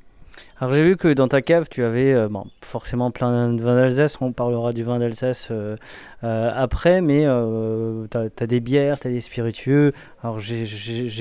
Alors 0.61 0.75
j'ai 0.75 0.83
vu 0.83 0.99
que 0.99 1.09
dans 1.09 1.27
ta 1.27 1.41
cave, 1.41 1.69
tu 1.71 1.83
avais 1.83 2.13
euh, 2.13 2.29
bon, 2.29 2.45
forcément 2.61 3.11
plein 3.11 3.51
de 3.51 3.63
vins 3.63 3.77
d'Alsace. 3.77 4.19
On 4.21 4.33
parlera 4.33 4.75
du 4.75 4.83
vin 4.85 4.99
d'Alsace 4.99 5.49
euh, 5.51 5.75
euh, 6.23 6.51
après, 6.55 7.01
mais 7.01 7.25
tu 8.11 8.19
as, 8.19 8.47
des 8.47 8.61
bières, 8.61 9.01
tu 9.01 9.09
as 9.09 9.11
des 9.11 9.23
spiritueux. 9.23 9.95
Alors 10.23 10.39
j'ai 10.39 10.67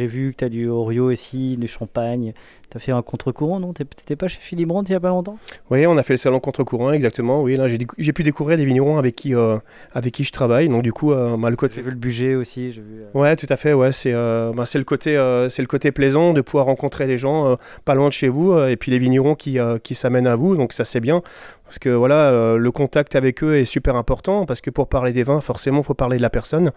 vu 0.08 0.34
que 0.34 0.40
tu 0.40 0.44
as 0.44 0.50
du 0.50 0.68
Orio 0.68 1.10
aussi, 1.10 1.56
du 1.56 1.70
champagne. 1.70 2.34
Tu 2.72 2.78
as 2.78 2.80
fait 2.80 2.92
un 2.92 3.02
contre-courant, 3.02 3.60
non 3.60 3.74
T'étais 3.74 4.16
pas 4.16 4.28
chez 4.28 4.38
Philippe 4.40 4.68
Brandt 4.68 4.90
il 4.90 4.94
y 4.94 4.96
a 4.96 5.00
pas 5.00 5.10
longtemps? 5.10 5.40
Oui, 5.72 5.88
on 5.88 5.98
a 5.98 6.04
fait 6.04 6.14
le 6.14 6.18
salon 6.18 6.40
contre-courant, 6.40 6.92
exactement. 6.92 7.42
Oui, 7.42 7.56
là, 7.56 7.68
j'ai 7.68 8.14
pu 8.14 8.22
découvrir 8.22 8.58
des 8.58 8.66
vignerons 8.66 9.00
avec 9.00 9.16
qui, 9.16 9.34
euh, 9.34 9.58
avec 9.94 10.14
qui 10.14 10.24
je 10.24 10.32
travaille. 10.32 10.70
Donc, 10.70 10.84
du 10.84 10.94
coup, 10.94 11.12
euh, 11.12 11.36
bah, 11.36 11.50
le 11.50 11.56
côté. 11.56 11.76
J'ai 11.78 11.82
vu 11.82 11.90
le 11.90 11.96
budget 11.96 12.36
aussi. 12.36 12.70
vu, 12.70 12.82
euh, 13.02 13.20
Ouais, 13.20 13.36
tout 13.36 13.48
à 13.50 13.58
fait. 13.58 13.74
Ouais, 13.74 13.92
c'est 13.92 14.14
euh, 14.14 14.52
bah, 14.56 14.68
c'est 14.68 14.78
le 14.78 14.84
côté, 14.84 15.14
c'est 15.50 15.64
le 15.64 15.68
côté 15.68 15.92
plaisant 15.92 16.34
de 16.34 16.42
pouvoir 16.42 16.66
rencontrer 16.66 17.08
des 17.08 17.18
gens 17.18 17.58
pas 17.86 17.96
loin 17.96 18.10
de 18.10 18.14
chez 18.14 18.30
vous 18.30 18.56
et 18.60 18.76
puis 18.76 18.92
les 18.92 19.00
vignerons 19.00 19.34
qui, 19.34 19.58
qui 19.84 19.96
s'amènent 19.96 20.28
à 20.28 20.36
vous. 20.36 20.56
Donc 20.56 20.74
ça 20.74 20.86
c'est 20.86 21.00
bien 21.00 21.24
parce 21.70 21.78
que 21.78 21.90
voilà, 21.90 22.32
euh, 22.32 22.58
le 22.58 22.72
contact 22.72 23.16
avec 23.16 23.44
eux 23.44 23.56
est 23.56 23.66
super 23.66 23.96
important 23.96 24.48
parce 24.48 24.60
que 24.60 24.72
pour 24.72 24.90
parler 24.90 25.12
des 25.12 25.22
vins, 25.22 25.40
forcément, 25.40 25.82
il 25.82 25.84
faut 25.84 25.94
parler 25.94 26.18
de 26.18 26.22
la 26.24 26.32
personne. 26.32 26.72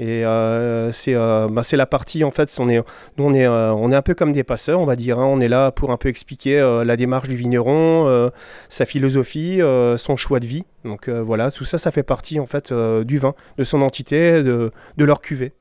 Et 0.00 0.26
euh, 0.26 0.90
c'est 0.90 1.14
euh, 1.14 1.46
bah, 1.48 1.62
c'est 1.62 1.76
la 1.76 1.86
partie 1.86 2.24
en 2.24 2.32
fait, 2.32 2.52
on 2.58 2.68
est, 2.68 2.82
nous 3.18 3.24
on 3.24 3.34
est, 3.34 3.94
un 3.94 4.02
peu 4.02 4.14
comme 4.14 4.32
des 4.32 4.42
passeurs, 4.42 4.80
on 4.80 4.84
va 4.84 4.96
dire. 4.96 5.20
hein. 5.20 5.26
On 5.26 5.38
est 5.38 5.46
là 5.46 5.70
pour 5.70 5.92
un 5.92 5.96
peu 5.96 6.08
expliquer 6.08 6.58
la 6.84 6.96
démarche 6.96 7.28
du 7.28 7.36
vigneron, 7.36 8.32
sa 8.68 8.84
philosophie, 8.84 9.60
son 9.96 10.16
choix 10.16 10.40
de 10.40 10.46
vie. 10.46 10.64
Donc 10.84 11.08
voilà, 11.08 11.52
tout 11.52 11.64
ça, 11.64 11.78
ça 11.78 11.92
fait 11.92 12.02
partie 12.02 12.40
en 12.40 12.46
fait 12.46 12.72
du 12.72 13.18
vin, 13.18 13.34
de 13.58 13.64
son 13.64 13.80
entité, 13.80 14.42
de 14.42 14.72
leur 14.96 15.20
cuvée, 15.20 15.52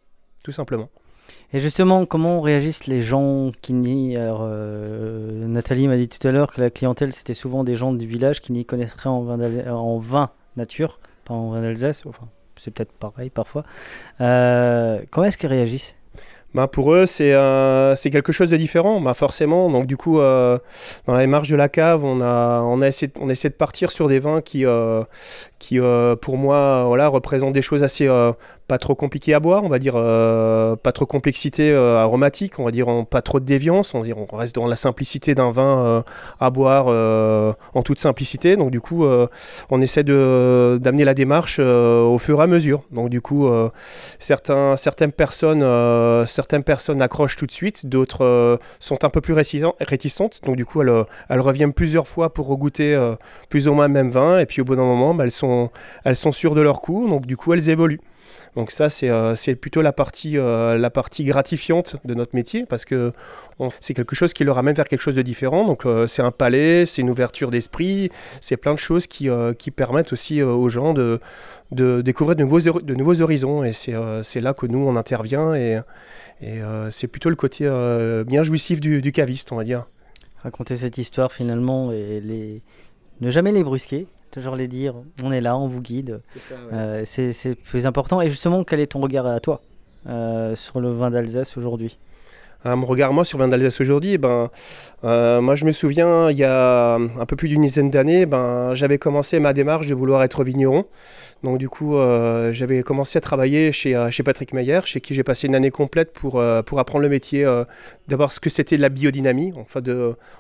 tout 0.43 0.51
simplement. 0.51 0.89
Et 1.53 1.59
justement, 1.59 2.05
comment 2.05 2.39
réagissent 2.39 2.87
les 2.87 3.01
gens 3.01 3.51
qui 3.61 3.73
n'y... 3.73 4.15
Euh, 4.17 5.47
Nathalie 5.47 5.87
m'a 5.89 5.97
dit 5.97 6.07
tout 6.07 6.25
à 6.25 6.31
l'heure 6.31 6.53
que 6.53 6.61
la 6.61 6.69
clientèle, 6.69 7.11
c'était 7.11 7.33
souvent 7.33 7.65
des 7.65 7.75
gens 7.75 7.91
du 7.91 8.07
village 8.07 8.39
qui 8.39 8.53
n'y 8.53 8.63
connaissent 8.63 8.95
rien 8.95 9.11
en 9.11 9.21
vin, 9.21 9.67
en 9.69 9.97
vin 9.97 10.29
nature, 10.55 10.99
pas 11.25 11.33
en 11.33 11.49
vin 11.49 11.61
d'Alsace, 11.61 12.05
enfin, 12.05 12.27
c'est 12.55 12.73
peut-être 12.73 12.93
pareil 12.93 13.29
parfois. 13.29 13.65
Euh, 14.21 15.01
comment 15.11 15.27
est-ce 15.27 15.37
qu'ils 15.37 15.49
réagissent? 15.49 15.93
Ben, 16.53 16.67
pour 16.67 16.93
eux, 16.93 17.05
c'est 17.05 17.33
euh, 17.33 17.95
c'est 17.95 18.11
quelque 18.11 18.33
chose 18.33 18.49
de 18.49 18.57
différent, 18.57 18.99
ben, 18.99 19.13
forcément. 19.13 19.69
Donc, 19.69 19.87
du 19.87 19.95
coup, 19.95 20.17
dans 20.17 20.59
la 21.07 21.19
démarche 21.19 21.49
de 21.49 21.55
la 21.55 21.69
cave, 21.69 22.03
on 22.03 22.21
a, 22.21 22.61
on 22.61 22.81
on 22.81 23.27
de 23.27 23.49
partir 23.49 23.91
sur 23.91 24.07
des 24.07 24.19
vins 24.19 24.41
qui, 24.41 24.65
qui 25.59 25.79
pour 26.21 26.37
moi, 26.37 26.85
voilà, 26.87 27.07
représentent 27.07 27.53
des 27.53 27.61
choses 27.61 27.83
assez 27.83 28.09
pas 28.71 28.77
trop 28.77 28.95
compliquées 28.95 29.33
à 29.33 29.41
boire, 29.41 29.65
on 29.65 29.67
va 29.67 29.79
dire, 29.79 29.95
euh, 29.97 30.77
pas 30.77 30.93
trop 30.93 31.05
complexité 31.05 31.71
euh, 31.71 31.97
aromatique, 31.97 32.57
on 32.57 32.63
va 32.63 32.71
dire, 32.71 32.87
pas 33.05 33.21
trop 33.21 33.41
de 33.41 33.45
déviance, 33.45 33.93
on, 33.93 34.01
reste 34.31 34.55
dans 34.55 34.65
la 34.65 34.77
simplicité 34.77 35.35
d'un 35.35 35.51
vin 35.51 35.85
euh, 35.85 36.01
à 36.39 36.49
boire 36.51 36.87
en 37.73 37.83
toute 37.83 37.99
simplicité. 37.99 38.55
Donc, 38.55 38.71
du 38.71 38.79
coup, 38.79 39.05
on 39.69 39.81
essaie 39.81 40.05
d'amener 40.05 41.03
la 41.03 41.13
démarche 41.13 41.59
au 41.59 42.17
fur 42.17 42.39
et 42.39 42.43
à 42.43 42.47
mesure. 42.47 42.83
Donc, 42.91 43.09
du 43.09 43.19
coup, 43.19 43.49
certaines 44.19 45.11
personnes, 45.11 46.25
certaines 46.25 46.63
personnes 46.63 47.01
accrochent 47.01 47.35
tout 47.35 47.47
de 47.47 47.51
suite, 47.51 47.87
d'autres 47.87 48.57
sont 48.79 49.03
un 49.03 49.09
peu 49.09 49.19
plus 49.19 49.33
réticen- 49.33 49.73
réticentes. 49.81 50.39
Donc, 50.45 50.55
du 50.55 50.65
coup, 50.65 50.81
elles, 50.81 51.03
elles 51.27 51.41
reviennent 51.41 51.73
plusieurs 51.73 52.07
fois 52.07 52.33
pour 52.33 52.47
regoûter 52.47 52.95
euh, 52.95 53.15
plus 53.49 53.67
ou 53.67 53.73
moins 53.73 53.87
le 53.87 53.93
même 53.93 54.11
vin. 54.11 54.39
Et 54.39 54.45
puis, 54.45 54.61
au 54.61 54.63
bout 54.63 54.77
d'un 54.77 54.83
moment, 54.83 55.13
bah, 55.13 55.25
elles 55.25 55.31
sont, 55.31 55.71
elles 56.05 56.15
sont 56.15 56.31
sûres 56.31 56.55
de 56.55 56.61
leur 56.61 56.81
coup. 56.81 57.09
Donc, 57.09 57.25
du 57.25 57.35
coup, 57.35 57.51
elles 57.51 57.69
évoluent. 57.69 57.99
Donc 58.55 58.71
ça, 58.71 58.89
c'est 58.89 59.09
euh, 59.09 59.33
c'est 59.35 59.55
plutôt 59.55 59.81
la 59.81 59.93
partie, 59.93 60.37
euh, 60.37 60.77
la 60.77 60.89
partie 60.89 61.23
gratifiante 61.23 61.95
de 62.03 62.13
notre 62.13 62.35
métier 62.35 62.65
parce 62.65 62.83
que 62.83 63.13
c'est 63.79 63.93
quelque 63.93 64.15
chose 64.15 64.33
qui 64.33 64.43
leur 64.43 64.57
amène 64.57 64.75
vers 64.75 64.87
quelque 64.87 65.01
chose 65.01 65.15
de 65.15 65.21
différent. 65.21 65.65
Donc 65.65 65.85
euh, 65.85 66.05
c'est 66.07 66.21
un 66.21 66.31
palais, 66.31 66.85
c'est 66.85 67.01
une 67.01 67.09
ouverture 67.09 67.49
d'esprit, 67.49 68.11
c'est 68.41 68.57
plein 68.57 68.73
de 68.73 68.79
choses 68.79 69.07
qui, 69.07 69.29
qui 69.57 69.71
permettent 69.71 70.11
aussi 70.11 70.41
aux 70.41 70.67
gens 70.67 70.93
de, 70.93 71.19
de 71.71 72.01
découvrir 72.01 72.35
de 72.35 72.43
nouveaux, 72.43 72.59
de 72.59 72.95
nouveaux 72.95 73.21
horizons. 73.21 73.63
Et 73.63 73.71
c'est 73.73 74.41
là 74.41 74.53
que 74.53 74.65
nous, 74.65 74.79
on 74.79 74.95
intervient 74.95 75.53
et, 75.53 75.79
et 76.41 76.59
c'est 76.89 77.07
plutôt 77.07 77.29
le 77.29 77.35
côté 77.35 77.69
bien 78.25 78.43
jouissif 78.43 78.79
du, 78.79 79.01
du 79.01 79.11
caviste, 79.11 79.51
on 79.51 79.57
va 79.57 79.63
dire. 79.63 79.85
Raconter 80.43 80.75
cette 80.75 80.97
histoire 80.97 81.31
finalement 81.31 81.91
et 81.91 82.61
ne 83.21 83.29
jamais 83.29 83.51
les 83.51 83.63
brusquer, 83.63 84.07
toujours 84.31 84.55
les 84.55 84.67
dire 84.67 84.95
on 85.23 85.31
est 85.31 85.41
là, 85.41 85.57
on 85.57 85.67
vous 85.67 85.81
guide. 85.81 86.21
Euh, 86.73 87.03
c'est 87.05 87.33
c'est 87.33 87.55
plus 87.55 87.85
important. 87.85 88.21
Et 88.21 88.29
justement, 88.29 88.63
quel 88.63 88.79
est 88.79 88.87
ton 88.87 88.99
regard 88.99 89.27
à 89.27 89.39
toi 89.39 89.61
euh, 90.07 90.55
sur 90.55 90.79
le 90.79 90.91
vin 90.91 91.11
d'Alsace 91.11 91.57
aujourd'hui? 91.57 91.97
Ah, 92.63 92.75
mon 92.75 92.85
regard, 92.85 93.11
moi, 93.11 93.25
sur 93.25 93.39
Vin 93.39 93.47
d'Alsace 93.47 93.81
aujourd'hui, 93.81 94.13
eh 94.13 94.17
ben, 94.19 94.51
euh, 95.03 95.41
moi, 95.41 95.55
je 95.55 95.65
me 95.65 95.71
souviens, 95.71 96.29
il 96.29 96.37
y 96.37 96.43
a 96.43 96.93
un 96.93 97.25
peu 97.25 97.35
plus 97.35 97.49
d'une 97.49 97.63
dizaine 97.63 97.89
d'années, 97.89 98.27
ben, 98.27 98.75
j'avais 98.75 98.99
commencé 98.99 99.39
ma 99.39 99.53
démarche 99.53 99.87
de 99.87 99.95
vouloir 99.95 100.21
être 100.21 100.43
vigneron. 100.43 100.85
Donc, 101.43 101.57
du 101.57 101.69
coup, 101.69 101.97
euh, 101.97 102.53
j'avais 102.53 102.83
commencé 102.83 103.17
à 103.17 103.21
travailler 103.21 103.71
chez, 103.71 103.95
euh, 103.95 104.11
chez 104.11 104.21
Patrick 104.21 104.53
Meyer, 104.53 104.81
chez 104.85 105.01
qui 105.01 105.15
j'ai 105.15 105.23
passé 105.23 105.47
une 105.47 105.55
année 105.55 105.71
complète 105.71 106.13
pour, 106.13 106.39
euh, 106.39 106.61
pour 106.61 106.79
apprendre 106.79 107.01
le 107.01 107.09
métier, 107.09 107.45
d'abord 108.07 108.31
ce 108.31 108.39
que 108.39 108.49
c'était 108.49 108.77
de 108.77 108.81
la 108.81 108.89
biodynamie. 108.89 109.53
Enfin, 109.55 109.81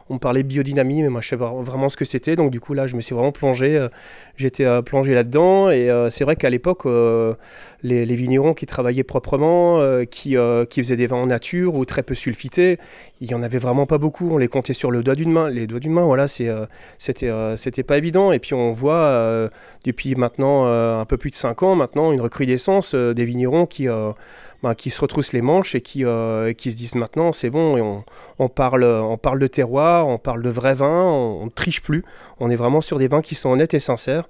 on 0.09 0.13
me 0.15 0.19
parlait 0.19 0.43
biodynamie, 0.43 1.01
mais 1.01 1.09
moi, 1.09 1.21
je 1.21 1.29
savais 1.29 1.45
vraiment 1.61 1.89
ce 1.89 1.97
que 1.97 2.05
c'était. 2.05 2.35
Donc, 2.35 2.51
du 2.51 2.59
coup, 2.59 2.73
là, 2.73 2.85
je 2.85 2.95
me 2.95 3.01
suis 3.01 3.15
vraiment 3.15 3.31
plongé. 3.31 3.87
J'étais 4.37 4.65
plongé 4.83 5.15
là-dedans. 5.15 5.71
Et 5.71 5.89
c'est 6.09 6.23
vrai 6.23 6.35
qu'à 6.35 6.49
l'époque, 6.49 6.85
les, 7.83 8.05
vignerons 8.05 8.53
qui 8.53 8.65
travaillaient 8.65 9.03
proprement, 9.03 9.81
qui, 10.05 10.35
qui 10.69 10.83
faisaient 10.83 10.97
des 10.97 11.07
vins 11.07 11.17
en 11.17 11.27
nature 11.27 11.75
ou 11.75 11.85
très 11.85 12.03
peu 12.03 12.13
sulfités, 12.13 12.77
il 13.21 13.31
y 13.31 13.33
en 13.33 13.41
avait 13.41 13.59
vraiment 13.59 13.85
pas 13.85 13.97
beaucoup. 13.97 14.29
On 14.31 14.37
les 14.37 14.47
comptait 14.47 14.73
sur 14.73 14.91
le 14.91 15.01
doigt 15.01 15.15
d'une 15.15 15.31
main. 15.31 15.49
Les 15.49 15.65
doigts 15.65 15.79
d'une 15.79 15.93
main, 15.93 16.05
voilà, 16.05 16.27
c'était, 16.27 17.31
c'était 17.55 17.83
pas 17.83 17.97
évident. 17.97 18.31
Et 18.31 18.39
puis 18.39 18.53
on 18.53 18.73
voit 18.73 19.49
depuis 19.85 20.15
maintenant 20.15 20.65
un 20.99 21.05
peu 21.05 21.17
plus 21.17 21.29
de 21.29 21.35
5 21.35 21.63
ans 21.63 21.75
maintenant 21.75 22.11
une 22.11 22.21
recrudescence 22.21 22.93
euh, 22.93 23.13
des 23.13 23.25
vignerons 23.25 23.65
qui, 23.65 23.87
euh, 23.87 24.11
ben, 24.63 24.75
qui 24.75 24.89
se 24.89 25.01
retroussent 25.01 25.33
les 25.33 25.41
manches 25.41 25.75
et 25.75 25.81
qui, 25.81 26.05
euh, 26.05 26.53
qui 26.53 26.71
se 26.71 26.77
disent 26.77 26.95
maintenant 26.95 27.31
c'est 27.31 27.49
bon 27.49 27.77
et 27.77 27.81
on, 27.81 28.03
on 28.39 28.49
parle, 28.49 28.83
on 28.83 29.17
parle 29.17 29.39
de 29.39 29.47
terroir, 29.47 30.07
on 30.07 30.17
parle 30.17 30.41
de 30.41 30.49
vrai 30.49 30.73
vin, 30.73 31.03
on 31.03 31.45
ne 31.45 31.49
triche 31.49 31.81
plus. 31.81 32.03
On 32.39 32.49
est 32.49 32.55
vraiment 32.55 32.81
sur 32.81 32.97
des 32.97 33.07
vins 33.07 33.21
qui 33.21 33.35
sont 33.35 33.49
honnêtes 33.49 33.73
et 33.73 33.79
sincères. 33.79 34.27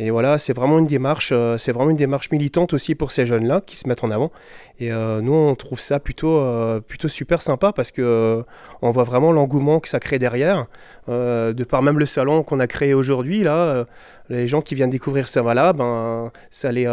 Et 0.00 0.10
voilà, 0.10 0.38
c'est 0.38 0.52
vraiment 0.52 0.80
une 0.80 0.86
démarche, 0.86 1.30
euh, 1.32 1.56
c'est 1.56 1.70
vraiment 1.70 1.90
une 1.90 1.96
démarche 1.96 2.30
militante 2.32 2.72
aussi 2.74 2.96
pour 2.96 3.12
ces 3.12 3.26
jeunes-là 3.26 3.60
qui 3.64 3.76
se 3.76 3.86
mettent 3.86 4.02
en 4.02 4.10
avant. 4.10 4.32
Et 4.80 4.90
euh, 4.90 5.20
nous, 5.20 5.32
on 5.32 5.54
trouve 5.54 5.78
ça 5.78 6.00
plutôt, 6.00 6.36
euh, 6.38 6.80
plutôt 6.80 7.06
super 7.06 7.40
sympa 7.40 7.72
parce 7.72 7.92
que 7.92 8.44
on 8.82 8.90
voit 8.90 9.04
vraiment 9.04 9.30
l'engouement 9.30 9.78
que 9.78 9.88
ça 9.88 10.00
crée 10.00 10.18
derrière. 10.18 10.66
De 11.06 11.64
par 11.64 11.82
même 11.82 11.98
le 11.98 12.06
salon 12.06 12.42
qu'on 12.42 12.58
a 12.60 12.66
créé 12.66 12.94
aujourd'hui, 12.94 13.44
là, 13.44 13.84
les 14.30 14.46
gens 14.46 14.62
qui 14.62 14.74
viennent 14.74 14.90
découvrir 14.90 15.28
ça, 15.28 15.42
voilà, 15.42 15.72
ben, 15.72 16.32
ça 16.50 16.72
les, 16.72 16.86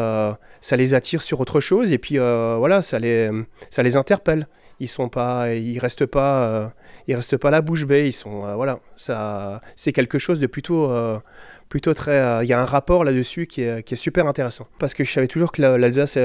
ça 0.60 0.76
les 0.76 0.94
attire 0.94 1.22
sur 1.22 1.40
autre 1.40 1.60
chose 1.60 1.92
et 1.94 1.98
puis 1.98 2.18
voilà, 2.18 2.82
ça 2.82 3.00
les, 3.00 3.32
ça 3.70 3.84
les 3.84 3.96
interpelle. 3.98 4.48
Ils 4.82 4.88
sont 4.90 5.08
pas, 5.10 5.54
ils 5.54 5.80
restent 5.80 6.06
pas, 6.08 6.44
euh, 6.44 6.68
ils 7.08 7.16
restent 7.16 7.38
pas 7.38 7.52
la 7.52 7.62
bouche 7.62 7.86
bée. 7.86 8.08
Ils 8.08 8.14
sont, 8.14 8.46
euh, 8.46 8.56
voilà, 8.56 8.80
ça, 8.98 9.62
c'est 9.78 9.94
quelque 9.94 10.18
chose 10.20 10.40
de 10.40 10.48
plutôt, 10.48 10.92
euh, 10.92 11.20
plutôt 11.70 11.94
très. 11.94 12.18
euh, 12.20 12.44
Il 12.44 12.48
y 12.50 12.54
a 12.54 12.60
un 12.62 12.66
rapport 12.66 13.04
là-dessus 13.06 13.46
qui 13.48 13.62
est, 13.64 13.84
qui 13.84 13.94
est 13.94 13.98
super 13.98 14.28
intéressant. 14.28 14.68
Parce 14.80 14.94
que 14.94 15.04
je 15.04 15.12
savais 15.14 15.28
toujours 15.28 15.52
que 15.54 15.62
la- 15.62 15.78
l'Alsace 15.78 16.18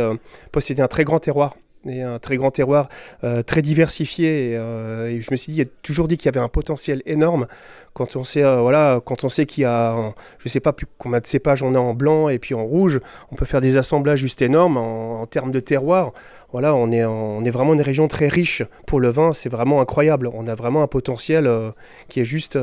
possédait 0.53 0.83
un 0.83 0.89
très 0.89 1.05
grand 1.05 1.21
terroir. 1.21 1.55
Et 1.89 2.03
un 2.03 2.19
très 2.19 2.37
grand 2.37 2.51
terroir 2.51 2.89
euh, 3.25 3.43
très 3.43 3.63
diversifié. 3.63 4.51
Et, 4.51 4.57
euh, 4.57 5.09
et 5.09 5.21
je 5.21 5.31
me 5.31 5.37
suis 5.37 5.53
dit, 5.53 5.61
il 5.61 5.65
a 5.65 5.71
toujours 5.83 6.09
dit 6.09 6.17
qu'il 6.17 6.27
y 6.27 6.29
avait 6.29 6.45
un 6.45 6.49
potentiel 6.49 7.03
énorme 7.07 7.47
quand 7.97 8.15
on 8.15 8.25
sait, 8.25 8.45
euh, 8.45 8.61
voilà, 8.61 9.01
quand 9.03 9.25
on 9.25 9.31
sait 9.31 9.47
qu'il 9.47 9.63
y 9.63 9.65
a, 9.65 10.13
je 10.39 10.51
sais 10.51 10.61
pas 10.61 10.75
plus 10.75 10.87
combien 10.99 11.19
de 11.19 11.27
cépages 11.27 11.63
on 11.63 11.75
a 11.75 11.79
en 11.79 11.95
blanc 11.95 12.29
et 12.29 12.39
puis 12.39 12.55
en 12.55 12.63
rouge, 12.63 13.01
on 13.33 13.37
peut 13.37 13.47
faire 13.47 13.63
des 13.63 13.79
assemblages 13.79 14.19
juste 14.19 14.43
énormes 14.43 14.77
en, 14.77 15.25
termes 15.27 15.51
de 15.51 15.61
terroir. 15.61 16.13
Voilà, 16.53 16.75
on 16.75 16.91
est, 16.91 17.51
vraiment 17.51 17.73
une 17.73 17.81
région 17.81 18.07
très 18.07 18.29
riche 18.29 18.63
pour 18.87 19.01
le 19.01 19.09
vin. 19.09 19.33
C'est 19.33 19.49
vraiment 19.49 19.81
incroyable. 19.81 20.31
On 20.35 20.47
a 20.47 20.55
vraiment 20.55 20.83
un 20.83 20.87
potentiel 20.87 21.51
qui 22.09 22.21
est 22.21 22.25
juste, 22.25 22.59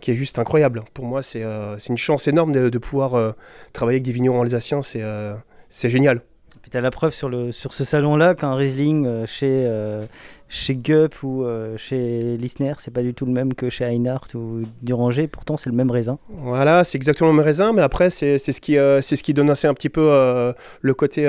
qui 0.00 0.10
est 0.10 0.14
juste 0.14 0.38
incroyable. 0.38 0.82
Pour 0.92 1.04
moi, 1.04 1.22
c'est, 1.22 1.42
une 1.88 1.98
chance 1.98 2.26
énorme 2.26 2.52
de, 2.52 2.78
pouvoir 2.78 3.34
travailler 3.72 3.96
avec 3.96 4.04
des 4.04 4.12
vignerons 4.12 4.42
alsaciens. 4.42 4.82
C'est, 4.82 5.04
c'est 5.68 5.88
génial. 5.88 6.22
Puis 6.66 6.72
tu 6.72 6.78
as 6.78 6.80
la 6.80 6.90
preuve 6.90 7.14
sur, 7.14 7.28
le, 7.28 7.52
sur 7.52 7.72
ce 7.72 7.84
salon-là 7.84 8.34
qu'un 8.34 8.56
Riesling 8.56 9.06
euh, 9.06 9.24
chez, 9.24 9.66
euh, 9.68 10.04
chez 10.48 10.74
Gup 10.74 11.22
ou 11.24 11.44
euh, 11.44 11.76
chez 11.76 12.36
Lissner, 12.36 12.74
c'est 12.78 12.92
pas 12.92 13.02
du 13.02 13.14
tout 13.14 13.26
le 13.26 13.32
même 13.32 13.54
que 13.54 13.68
chez 13.68 13.84
Einhardt 13.84 14.34
ou 14.36 14.62
Duranger, 14.82 15.26
pourtant 15.26 15.56
c'est 15.56 15.70
le 15.70 15.74
même 15.74 15.90
raisin. 15.90 16.18
Voilà, 16.28 16.84
c'est 16.84 16.96
exactement 16.96 17.30
le 17.30 17.36
même 17.36 17.44
raisin, 17.44 17.72
mais 17.72 17.82
après, 17.82 18.10
c'est 18.10 18.38
c'est 18.38 18.52
ce, 18.52 18.60
qui, 18.60 18.78
euh, 18.78 19.00
ce 19.00 19.14
qui 19.16 19.34
donne 19.34 19.50
assez 19.50 19.66
un 19.66 19.74
petit 19.74 19.88
peu 19.88 20.08
euh, 20.08 20.52
le, 20.82 20.94
côté, 20.94 21.26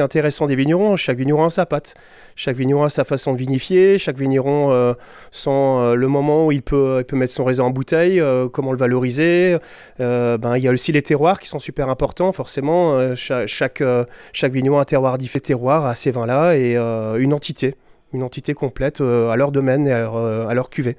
intéressant 0.00 0.46
des 0.46 0.56
vignerons. 0.56 0.96
Chaque 0.96 1.18
vigneron 1.18 1.44
a 1.44 1.50
sa 1.50 1.66
patte. 1.66 1.94
Chaque 2.34 2.56
vigneron 2.56 2.84
a 2.84 2.88
sa 2.88 3.04
façon 3.04 3.32
de 3.32 3.38
vinifier. 3.38 3.98
Chaque 3.98 4.16
vigneron 4.16 4.94
sent 5.32 5.50
le 5.50 6.06
moment 6.06 6.46
où 6.46 6.52
il 6.52 6.62
peut, 6.62 7.04
mettre 7.12 7.32
son 7.32 7.44
raisin 7.44 7.64
en 7.64 7.70
bouteille, 7.70 8.22
comment 8.52 8.70
le 8.70 8.78
valoriser. 8.78 9.56
Ben, 9.98 10.56
il 10.56 10.62
y 10.62 10.68
a 10.68 10.70
aussi 10.70 10.92
les 10.92 11.02
terroirs 11.02 11.40
qui 11.40 11.48
sont 11.48 11.58
super 11.58 11.88
importants, 11.88 12.30
forcément. 12.30 13.16
Cha- 13.16 13.48
chaque, 13.48 13.82
chaque 14.32 14.52
vigneron 14.52 14.78
a 14.78 14.82
un 14.82 14.84
terroir 14.84 15.18
différent 15.18 15.40
terroir 15.42 15.86
à 15.86 15.94
ces 15.96 16.12
vins-là 16.12 16.56
et 16.56 16.76
une 16.76 17.34
entité. 17.34 17.74
Une 18.12 18.22
entité 18.22 18.54
complète 18.54 19.00
euh, 19.00 19.30
à 19.30 19.36
leur 19.36 19.52
domaine 19.52 19.86
et 19.86 19.92
à 19.92 19.98
leur, 19.98 20.16
euh, 20.16 20.46
à 20.46 20.54
leur 20.54 20.70
cuvée. 20.70 20.96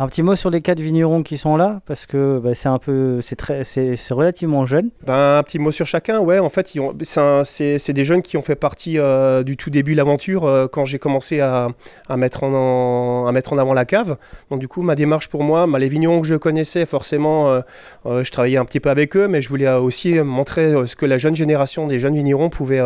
Un 0.00 0.06
petit 0.06 0.22
mot 0.22 0.36
sur 0.36 0.48
les 0.50 0.60
quatre 0.60 0.78
vignerons 0.78 1.24
qui 1.24 1.38
sont 1.38 1.56
là, 1.56 1.80
parce 1.84 2.06
que 2.06 2.38
bah, 2.38 2.54
c'est 2.54 2.68
un 2.68 2.78
peu, 2.78 3.20
c'est 3.20 3.34
très, 3.34 3.64
c'est 3.64 3.96
relativement 4.12 4.64
jeune. 4.64 4.90
Ben, 5.04 5.38
un 5.38 5.42
petit 5.42 5.58
mot 5.58 5.72
sur 5.72 5.86
chacun, 5.86 6.20
ouais. 6.20 6.38
En 6.38 6.50
fait, 6.50 6.72
c'est 7.02 7.92
des 7.92 8.04
jeunes 8.04 8.22
qui 8.22 8.36
ont 8.36 8.42
fait 8.42 8.54
partie 8.54 8.96
euh, 9.00 9.42
du 9.42 9.56
tout 9.56 9.70
début 9.70 9.92
de 9.92 9.96
l'aventure 9.96 10.44
euh, 10.46 10.68
quand 10.68 10.84
j'ai 10.84 11.00
commencé 11.00 11.40
à, 11.40 11.70
à 12.08 12.16
mettre 12.16 12.44
en, 12.44 12.52
en- 12.54 13.26
à 13.26 13.32
mettre 13.32 13.52
en 13.52 13.58
avant 13.58 13.74
la 13.74 13.84
cave. 13.84 14.18
Donc 14.52 14.60
du 14.60 14.68
coup, 14.68 14.82
ma 14.82 14.94
démarche 14.94 15.28
pour 15.28 15.42
moi, 15.42 15.66
bah, 15.66 15.80
les 15.80 15.88
vignerons 15.88 16.20
que 16.20 16.28
je 16.28 16.36
connaissais, 16.36 16.86
forcément, 16.86 17.60
euh, 18.06 18.22
je 18.22 18.30
travaillais 18.30 18.58
un 18.58 18.64
petit 18.66 18.78
peu 18.78 18.90
avec 18.90 19.16
eux, 19.16 19.26
mais 19.26 19.40
je 19.42 19.48
voulais 19.48 19.68
aussi 19.68 20.20
montrer 20.20 20.86
ce 20.86 20.94
que 20.94 21.06
la 21.06 21.18
jeune 21.18 21.34
génération 21.34 21.88
des 21.88 21.98
jeunes 21.98 22.14
vignerons 22.14 22.50
pouvait, 22.50 22.80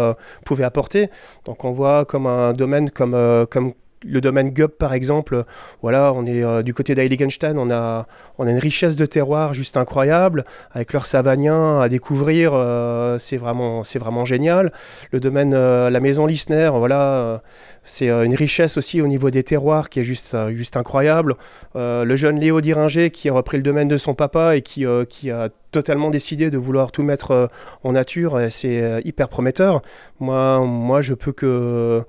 pouvait 0.46 0.64
apporter. 0.64 1.10
Donc 1.44 1.66
on 1.66 1.72
voit 1.72 2.06
comme 2.06 2.26
un 2.26 2.54
domaine 2.54 2.88
comme, 2.88 3.46
comme 3.50 3.74
le 4.04 4.20
domaine 4.20 4.50
Gup 4.50 4.76
par 4.78 4.94
exemple, 4.94 5.44
voilà, 5.80 6.12
on 6.12 6.26
est 6.26 6.42
euh, 6.42 6.62
du 6.62 6.74
côté 6.74 6.94
d'Heiligenstein, 6.94 7.58
on 7.58 7.70
a, 7.70 8.06
on 8.38 8.46
a 8.46 8.50
une 8.50 8.58
richesse 8.58 8.96
de 8.96 9.06
terroir 9.06 9.54
juste 9.54 9.76
incroyable, 9.76 10.44
avec 10.72 10.92
leur 10.92 11.06
savagnin 11.06 11.80
à 11.80 11.88
découvrir, 11.88 12.52
euh, 12.54 13.18
c'est 13.18 13.36
vraiment, 13.36 13.84
c'est 13.84 13.98
vraiment 13.98 14.24
génial. 14.24 14.72
Le 15.10 15.20
domaine, 15.20 15.54
euh, 15.54 15.90
la 15.90 16.00
maison 16.00 16.26
Lissner, 16.26 16.70
voilà, 16.74 17.42
c'est 17.84 18.08
une 18.08 18.34
richesse 18.34 18.76
aussi 18.76 19.00
au 19.00 19.06
niveau 19.06 19.30
des 19.30 19.42
terroirs 19.42 19.90
qui 19.90 20.00
est 20.00 20.04
juste, 20.04 20.36
juste 20.50 20.76
incroyable. 20.76 21.36
Le 21.74 22.16
jeune 22.16 22.38
Léo 22.38 22.60
Diringer 22.60 23.10
qui 23.10 23.28
a 23.28 23.32
repris 23.32 23.56
le 23.56 23.62
domaine 23.62 23.88
de 23.88 23.96
son 23.96 24.14
papa 24.14 24.56
et 24.56 24.62
qui, 24.62 24.84
qui 25.08 25.30
a 25.30 25.48
totalement 25.72 26.10
décidé 26.10 26.50
de 26.50 26.58
vouloir 26.58 26.92
tout 26.92 27.02
mettre 27.02 27.50
en 27.82 27.92
nature, 27.92 28.40
c'est 28.50 29.02
hyper 29.04 29.28
prometteur. 29.28 29.82
Moi, 30.20 30.60
moi, 30.60 31.00
je 31.00 31.14
peux 31.14 31.32
que 31.32 32.04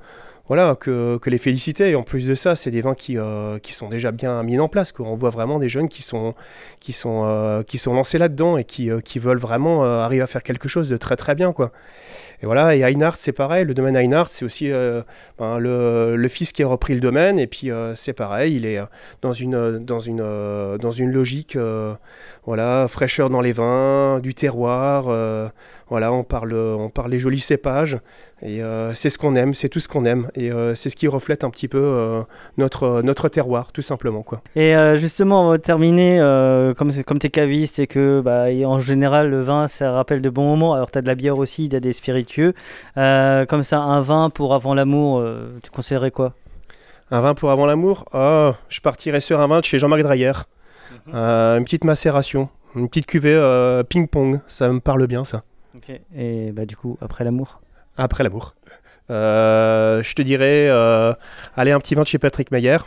voilà, 0.47 0.75
que, 0.75 1.19
les 1.25 1.37
féliciter. 1.37 1.91
Et 1.91 1.95
en 1.95 2.03
plus 2.03 2.27
de 2.27 2.35
ça, 2.35 2.55
c'est 2.55 2.71
des 2.71 2.81
vins 2.81 2.95
qui, 2.95 3.17
euh, 3.17 3.59
qui 3.59 3.73
sont 3.73 3.87
déjà 3.87 4.11
bien 4.11 4.43
mis 4.43 4.59
en 4.59 4.67
place. 4.67 4.91
Quoi. 4.91 5.07
On 5.07 5.15
voit 5.15 5.29
vraiment 5.29 5.57
des 5.57 5.69
jeunes 5.69 5.87
qui 5.87 6.01
sont, 6.01 6.35
euh, 7.09 7.63
lancés 7.87 8.17
là-dedans 8.17 8.57
et 8.57 8.65
qui, 8.65 8.91
euh, 8.91 8.99
veulent 9.15 9.39
vraiment 9.39 9.83
arriver 9.83 10.23
à 10.23 10.27
faire 10.27 10.43
quelque 10.43 10.67
chose 10.67 10.89
de 10.89 10.97
très 10.97 11.15
très 11.15 11.35
bien. 11.35 11.53
Quoi. 11.53 11.71
Et 12.41 12.45
voilà, 12.45 12.75
et 12.75 12.81
Einhardt, 12.81 13.19
c'est 13.19 13.31
pareil. 13.31 13.63
Le 13.63 13.73
domaine 13.73 13.95
Einhardt, 13.95 14.29
c'est 14.31 14.43
aussi 14.43 14.69
ben, 15.39 15.59
le, 15.59 16.27
fils 16.27 16.51
qui 16.51 16.61
a 16.61 16.67
repris 16.67 16.93
le 16.93 16.99
domaine. 16.99 17.39
Et 17.39 17.47
puis 17.47 17.69
c'est 17.95 18.11
pareil, 18.11 18.55
il 18.55 18.65
est 18.65 18.81
dans 19.21 19.31
une, 19.31 19.55
logique, 21.09 21.57
voilà, 22.45 22.87
fraîcheur 22.89 23.29
dans 23.29 23.39
les 23.39 23.53
vins, 23.53 24.19
du 24.19 24.33
terroir. 24.33 25.05
voilà, 25.87 26.11
on 26.11 26.25
parle, 26.25 26.53
on 26.53 26.89
parle 26.89 27.11
les 27.11 27.19
jolis 27.19 27.39
cépages. 27.39 27.97
Et 28.43 28.61
euh, 28.61 28.93
c'est 28.93 29.09
ce 29.09 29.17
qu'on 29.17 29.35
aime, 29.35 29.53
c'est 29.53 29.69
tout 29.69 29.79
ce 29.79 29.87
qu'on 29.87 30.05
aime. 30.05 30.29
Et 30.35 30.51
euh, 30.51 30.75
c'est 30.75 30.89
ce 30.89 30.95
qui 30.95 31.07
reflète 31.07 31.43
un 31.43 31.49
petit 31.49 31.67
peu 31.67 31.81
euh, 31.81 32.21
notre, 32.57 33.01
notre 33.01 33.29
terroir, 33.29 33.71
tout 33.71 33.81
simplement. 33.81 34.21
Quoi. 34.21 34.41
Et 34.55 34.75
justement, 34.97 35.47
on 35.47 35.49
va 35.49 35.57
terminer, 35.57 36.17
comme, 36.77 36.91
comme 37.03 37.19
tu 37.19 37.27
es 37.27 37.29
caviste 37.29 37.79
et 37.79 37.87
que 37.87 38.21
bah, 38.21 38.51
et 38.51 38.65
en 38.65 38.79
général 38.79 39.29
le 39.29 39.41
vin 39.41 39.67
ça 39.67 39.91
rappelle 39.91 40.21
de 40.21 40.29
bons 40.29 40.45
moments, 40.45 40.73
alors 40.73 40.91
tu 40.91 40.97
as 40.97 41.01
de 41.01 41.07
la 41.07 41.15
bière 41.15 41.37
aussi, 41.37 41.69
tu 41.69 41.75
as 41.75 41.79
des 41.79 41.93
spiritueux. 41.93 42.53
Comme 42.95 43.63
ça, 43.63 43.79
un 43.79 44.01
vin 44.01 44.29
pour 44.29 44.53
avant 44.53 44.73
l'amour, 44.73 45.23
tu 45.63 45.71
conseillerais 45.71 46.11
quoi? 46.11 46.33
Un 47.11 47.19
vin 47.21 47.33
pour 47.33 47.51
avant 47.51 47.65
l'amour? 47.65 48.05
Oh, 48.13 48.51
Je 48.69 48.81
partirais 48.81 49.21
sur 49.21 49.39
un 49.39 49.47
vin 49.47 49.59
de 49.59 49.65
chez 49.65 49.79
Jean-Marc 49.79 50.01
Dreyer. 50.01 50.33
Euh, 51.13 51.57
une 51.57 51.63
petite 51.63 51.83
macération, 51.83 52.49
une 52.75 52.87
petite 52.87 53.05
cuvée 53.05 53.33
euh, 53.33 53.83
ping-pong, 53.83 54.39
ça 54.47 54.69
me 54.69 54.79
parle 54.79 55.05
bien 55.07 55.23
ça. 55.23 55.43
Ok. 55.75 55.91
Et 56.15 56.51
bah, 56.51 56.65
du 56.65 56.75
coup, 56.75 56.97
après 57.01 57.23
l'amour? 57.23 57.61
Après 57.97 58.23
l'amour. 58.23 58.55
Euh, 59.09 60.01
je 60.01 60.13
te 60.15 60.21
dirais, 60.21 60.67
euh, 60.69 61.13
aller 61.55 61.71
un 61.71 61.79
petit 61.79 61.95
de 61.95 62.03
chez 62.05 62.17
Patrick 62.17 62.51
Meyer, 62.51 62.77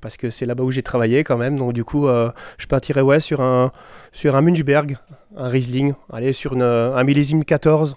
parce 0.00 0.16
que 0.16 0.30
c'est 0.30 0.46
là-bas 0.46 0.62
où 0.62 0.70
j'ai 0.70 0.82
travaillé 0.82 1.24
quand 1.24 1.36
même. 1.36 1.58
Donc 1.58 1.72
du 1.72 1.84
coup, 1.84 2.06
euh, 2.08 2.30
je 2.58 2.66
partirais 2.66 3.00
ouais, 3.00 3.20
sur 3.20 3.40
un, 3.40 3.72
sur 4.12 4.36
un 4.36 4.40
Munchberg, 4.40 4.96
un 5.36 5.48
Riesling, 5.48 5.94
aller 6.12 6.32
sur 6.32 6.54
une, 6.54 6.62
un 6.62 7.02
millésime 7.04 7.44
14, 7.44 7.96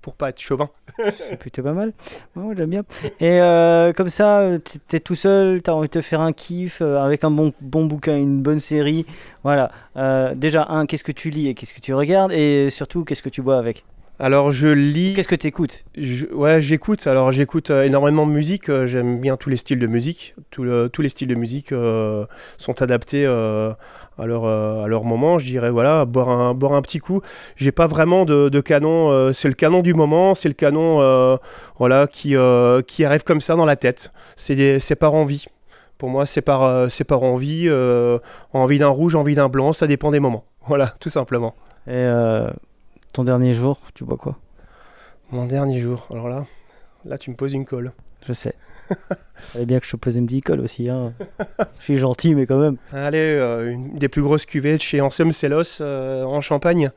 pour 0.00 0.14
pas 0.14 0.30
être 0.30 0.40
chauvin. 0.40 0.70
C'est 1.18 1.38
plutôt 1.38 1.62
pas 1.62 1.72
mal. 1.72 1.92
Ouais, 2.36 2.54
j'aime 2.56 2.70
bien. 2.70 2.82
Et 3.20 3.40
euh, 3.40 3.92
comme 3.92 4.08
ça, 4.08 4.40
euh, 4.40 4.58
t'es 4.88 5.00
tout 5.00 5.14
seul, 5.14 5.62
t'as 5.62 5.72
envie 5.72 5.88
de 5.88 5.92
te 5.92 6.00
faire 6.00 6.20
un 6.20 6.32
kiff 6.32 6.80
euh, 6.80 6.98
avec 6.98 7.24
un 7.24 7.30
bon, 7.30 7.52
bon 7.60 7.84
bouquin, 7.84 8.16
une 8.16 8.42
bonne 8.42 8.60
série. 8.60 9.06
Voilà. 9.42 9.70
Euh, 9.96 10.34
déjà, 10.34 10.66
un, 10.68 10.86
qu'est-ce 10.86 11.04
que 11.04 11.12
tu 11.12 11.30
lis 11.30 11.48
et 11.48 11.54
qu'est-ce 11.54 11.74
que 11.74 11.80
tu 11.80 11.94
regardes? 11.94 12.32
Et 12.32 12.70
surtout, 12.70 13.04
qu'est-ce 13.04 13.22
que 13.22 13.28
tu 13.28 13.42
bois 13.42 13.58
avec? 13.58 13.84
Alors 14.22 14.52
je 14.52 14.68
lis. 14.68 15.14
Qu'est-ce 15.14 15.28
que 15.28 15.34
tu 15.34 15.46
écoutes 15.46 15.82
Je- 15.96 16.26
ouais, 16.26 16.60
j'écoute. 16.60 17.06
Alors 17.06 17.32
j'écoute 17.32 17.70
euh, 17.70 17.84
énormément 17.84 18.26
de 18.26 18.32
musique. 18.32 18.68
euh, 18.68 18.86
J'aime 18.86 19.18
bien 19.18 19.38
tous 19.38 19.48
les 19.48 19.56
styles 19.56 19.78
de 19.78 19.86
musique. 19.86 20.34
Tout 20.50 20.62
le- 20.62 20.90
tous 20.90 21.00
les 21.00 21.08
styles 21.08 21.28
de 21.28 21.34
musique 21.34 21.72
euh, 21.72 22.26
sont 22.58 22.82
adaptés 22.82 23.24
à 23.24 24.26
leur 24.26 24.44
à 24.44 24.86
leur 24.88 25.04
moment. 25.04 25.38
Je 25.38 25.46
dirais 25.46 25.70
voilà, 25.70 26.04
boire 26.04 26.28
un 26.28 26.52
boire 26.52 26.74
un 26.74 26.82
petit 26.82 26.98
coup. 26.98 27.22
J'ai 27.56 27.72
pas 27.72 27.86
vraiment 27.86 28.26
de, 28.26 28.50
de 28.50 28.60
canon. 28.60 29.32
c'est 29.32 29.48
le 29.48 29.54
canon 29.54 29.80
du 29.80 29.94
moment. 29.94 30.34
C'est 30.34 30.48
le 30.48 30.54
canon 30.54 31.38
voilà 31.78 32.06
qui 32.06 32.34
qui 32.86 33.04
arrive 33.06 33.24
comme 33.24 33.40
ça 33.40 33.56
dans 33.56 33.64
la 33.64 33.76
tête. 33.76 34.12
C'est 34.36 34.54
des- 34.54 34.80
c'est 34.80 34.96
par 34.96 35.14
envie. 35.14 35.46
Pour 35.96 36.10
moi, 36.10 36.26
c'est 36.26 36.42
par 36.42 36.90
c'est 36.90 37.04
par 37.04 37.22
envie. 37.22 37.70
envie 38.52 38.78
d'un 38.78 38.88
rouge, 38.88 39.14
envie 39.14 39.34
d'un 39.34 39.48
blanc. 39.48 39.72
Ça 39.72 39.86
dépend 39.86 40.10
des 40.10 40.20
moments. 40.20 40.44
Voilà, 40.66 40.94
tout 41.00 41.08
simplement. 41.08 41.54
Et 41.88 42.06
ton 43.12 43.24
dernier 43.24 43.52
jour, 43.52 43.80
tu 43.94 44.04
bois 44.04 44.16
quoi? 44.16 44.38
Mon 45.30 45.46
dernier 45.46 45.80
jour. 45.80 46.06
Alors 46.10 46.28
là, 46.28 46.46
là 47.04 47.18
tu 47.18 47.30
me 47.30 47.36
poses 47.36 47.52
une 47.52 47.64
colle. 47.64 47.92
Je 48.26 48.32
sais. 48.32 48.54
Fallait 49.52 49.66
bien 49.66 49.80
que 49.80 49.86
je 49.86 49.92
te 49.92 49.96
pose 49.96 50.16
une 50.16 50.26
petite 50.26 50.44
colle 50.44 50.60
aussi. 50.60 50.88
Hein. 50.88 51.12
je 51.78 51.84
suis 51.84 51.98
gentil, 51.98 52.34
mais 52.34 52.46
quand 52.46 52.58
même. 52.58 52.76
Allez, 52.92 53.18
euh, 53.18 53.72
une 53.72 53.96
des 53.98 54.08
plus 54.08 54.22
grosses 54.22 54.46
cuvées 54.46 54.76
de 54.76 54.82
chez 54.82 55.00
Sellos 55.32 55.80
euh, 55.80 56.24
en 56.24 56.40
Champagne. 56.40 56.90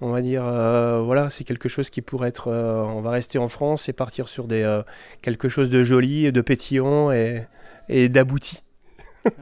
On 0.00 0.10
va 0.10 0.22
dire, 0.22 0.44
euh, 0.44 1.00
voilà, 1.02 1.30
c'est 1.30 1.44
quelque 1.44 1.68
chose 1.68 1.90
qui 1.90 2.02
pourrait 2.02 2.28
être. 2.28 2.50
on 2.50 3.00
va 3.00 3.10
rester 3.10 3.38
en 3.38 3.48
France 3.48 3.88
et 3.88 3.92
partir 3.92 4.28
sur 4.28 4.46
des 4.46 4.80
quelque 5.22 5.48
chose 5.48 5.68
de 5.70 5.82
joli, 5.82 6.30
de 6.30 6.40
pétillant 6.40 7.10
et, 7.10 7.46
et 7.88 8.08
d'abouti. 8.08 8.62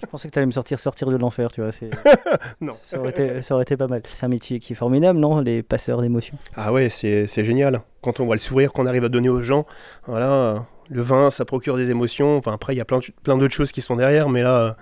Je 0.00 0.06
pensais 0.06 0.28
que 0.28 0.32
tu 0.32 0.38
allais 0.38 0.46
me 0.46 0.52
sortir 0.52 0.78
sortir 0.78 1.08
de 1.08 1.16
l'enfer, 1.16 1.48
tu 1.50 1.60
vois. 1.60 1.72
c'est- 1.72 1.90
Non. 2.60 2.74
Ça 2.84 2.98
aurait, 3.00 3.10
été, 3.10 3.42
ça 3.42 3.54
aurait 3.54 3.62
été 3.62 3.76
pas 3.76 3.88
mal. 3.88 4.02
C'est 4.06 4.24
un 4.24 4.28
métier 4.28 4.60
qui 4.60 4.72
est 4.72 4.76
formidable, 4.76 5.18
non 5.18 5.40
Les 5.40 5.62
passeurs 5.62 6.00
d'émotions? 6.02 6.36
Ah 6.56 6.72
ouais, 6.72 6.88
c'est 6.88 7.26
c'est 7.26 7.44
génial. 7.44 7.82
Quand 8.02 8.20
on 8.20 8.24
voit 8.26 8.34
le 8.36 8.40
sourire 8.40 8.72
qu'on 8.72 8.86
arrive 8.86 9.04
à 9.04 9.08
donner 9.08 9.28
aux 9.28 9.42
gens, 9.42 9.66
voilà, 10.06 10.66
le 10.88 11.02
vin, 11.02 11.30
ça 11.30 11.44
procure 11.44 11.76
des 11.76 11.90
émotions. 11.90 12.36
Enfin, 12.36 12.52
après, 12.52 12.74
il 12.74 12.78
y 12.78 12.80
a 12.80 12.84
plein, 12.84 13.00
plein 13.22 13.36
d'autres 13.36 13.54
choses 13.54 13.72
qui 13.72 13.82
sont 13.82 13.96
derrière, 13.96 14.28
mais 14.28 14.42
là, 14.42 14.76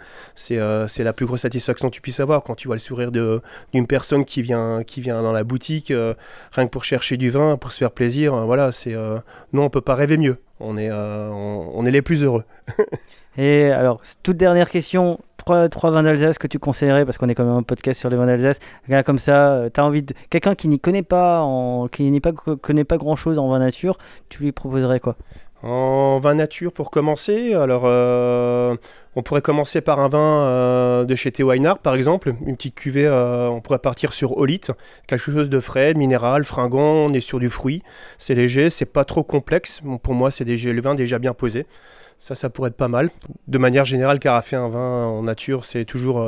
euh, 0.50 0.88
c'est 0.88 1.04
la 1.04 1.12
plus 1.12 1.26
grosse 1.26 1.40
satisfaction 1.42 1.88
que 1.88 1.94
tu 1.94 2.00
puisses 2.00 2.20
avoir 2.20 2.42
quand 2.42 2.54
tu 2.54 2.68
vois 2.68 2.76
le 2.76 2.80
sourire 2.80 3.10
d'une 3.12 3.86
personne 3.86 4.24
qui 4.24 4.42
vient, 4.42 4.82
qui 4.84 5.00
vient 5.00 5.22
dans 5.22 5.32
la 5.32 5.44
boutique, 5.44 5.90
euh, 5.90 6.14
rien 6.52 6.66
que 6.66 6.70
pour 6.70 6.84
chercher 6.84 7.16
du 7.16 7.30
vin, 7.30 7.56
pour 7.56 7.72
se 7.72 7.78
faire 7.78 7.92
plaisir. 7.92 8.34
euh, 8.34 8.44
voilà, 8.44 8.72
c'est 8.72 8.94
euh, 8.94 9.18
non, 9.52 9.64
on 9.64 9.70
peut 9.70 9.80
pas 9.80 9.94
rêver 9.94 10.16
mieux. 10.16 10.38
On 10.62 10.76
est, 10.76 10.92
on, 10.92 11.78
on 11.78 11.86
est 11.86 11.90
les 11.90 12.02
plus 12.02 12.22
heureux. 12.22 12.44
Et 13.38 13.70
alors, 13.70 14.02
toute 14.22 14.36
dernière 14.36 14.68
question. 14.68 15.20
Trois, 15.38 15.70
trois 15.70 15.90
vins 15.90 16.02
d'Alsace 16.02 16.36
que 16.36 16.46
tu 16.46 16.58
conseillerais, 16.58 17.06
parce 17.06 17.16
qu'on 17.16 17.30
est 17.30 17.34
quand 17.34 17.44
même 17.44 17.54
un 17.54 17.62
podcast 17.62 17.98
sur 17.98 18.10
les 18.10 18.16
vins 18.16 18.26
d'Alsace. 18.26 18.58
Gars 18.90 19.02
comme 19.02 19.18
ça, 19.18 19.68
t'as 19.72 19.82
envie 19.82 20.02
de. 20.02 20.12
Quelqu'un 20.28 20.54
qui 20.54 20.68
n'y 20.68 20.78
connaît 20.78 21.02
pas, 21.02 21.40
en... 21.40 21.88
qui 21.88 22.10
n'y 22.10 22.20
pas, 22.20 22.32
connaît 22.32 22.84
pas 22.84 22.98
grand 22.98 23.16
chose 23.16 23.38
en 23.38 23.48
vin 23.48 23.58
nature, 23.58 23.96
tu 24.28 24.42
lui 24.42 24.52
proposerais 24.52 25.00
quoi? 25.00 25.16
En 25.62 26.20
vin 26.20 26.34
nature 26.34 26.72
pour 26.72 26.90
commencer, 26.90 27.52
alors 27.52 27.82
euh, 27.84 28.76
on 29.14 29.22
pourrait 29.22 29.42
commencer 29.42 29.82
par 29.82 30.00
un 30.00 30.08
vin 30.08 30.42
euh, 30.46 31.04
de 31.04 31.14
chez 31.14 31.32
Theo 31.32 31.48
Weinhardt 31.48 31.80
par 31.82 31.94
exemple, 31.94 32.34
une 32.46 32.56
petite 32.56 32.74
cuvée, 32.74 33.06
euh, 33.06 33.48
on 33.48 33.60
pourrait 33.60 33.78
partir 33.78 34.14
sur 34.14 34.38
Olite, 34.38 34.72
quelque 35.06 35.30
chose 35.30 35.50
de 35.50 35.60
frais, 35.60 35.92
minéral, 35.92 36.44
fringant, 36.44 36.80
on 36.80 37.12
est 37.12 37.20
sur 37.20 37.38
du 37.38 37.50
fruit, 37.50 37.82
c'est 38.16 38.34
léger, 38.34 38.70
c'est 38.70 38.86
pas 38.86 39.04
trop 39.04 39.22
complexe, 39.22 39.82
pour 40.02 40.14
moi 40.14 40.30
c'est 40.30 40.44
le 40.46 40.80
vin 40.80 40.94
déjà 40.94 41.18
bien 41.18 41.34
posé, 41.34 41.66
ça 42.18 42.34
ça 42.34 42.48
pourrait 42.48 42.70
être 42.70 42.76
pas 42.76 42.88
mal. 42.88 43.10
De 43.46 43.58
manière 43.58 43.84
générale, 43.84 44.18
carafer 44.18 44.56
un 44.56 44.70
vin 44.70 45.04
en 45.04 45.22
nature 45.22 45.66
c'est 45.66 45.84
toujours 45.84 46.26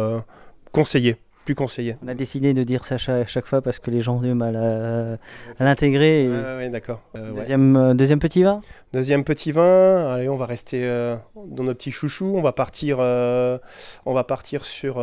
conseillé, 0.72 1.16
plus 1.44 1.54
conseillé. 1.54 1.96
On 2.04 2.08
a 2.08 2.14
décidé 2.14 2.54
de 2.54 2.62
dire 2.62 2.84
ça 2.86 2.98
chaque, 2.98 3.28
chaque 3.28 3.46
fois 3.46 3.62
parce 3.62 3.78
que 3.78 3.90
les 3.90 4.00
gens 4.00 4.16
ont 4.16 4.20
du 4.20 4.32
mal 4.34 4.56
à, 4.56 5.12
à 5.58 5.64
l'intégrer. 5.64 6.24
et- 6.24 6.28
Ouais, 6.28 6.56
ouais, 6.56 6.68
d'accord. 6.70 7.00
Euh, 7.16 7.32
ouais. 7.32 7.46
Euh, 7.50 7.94
deuxième 7.94 8.18
petit 8.18 8.42
vin? 8.42 8.60
Deuxième 8.92 9.24
petit 9.24 9.52
vin, 9.52 10.12
allez, 10.14 10.28
on 10.28 10.36
va 10.36 10.46
rester 10.46 10.80
euh, 10.84 11.16
dans 11.48 11.64
nos 11.64 11.74
petits 11.74 11.90
chouchous. 11.92 12.32
On 12.36 12.42
va 12.42 12.52
partir, 12.52 12.98
on 13.00 14.12
va 14.14 14.24
partir 14.24 14.64
sur 14.66 15.02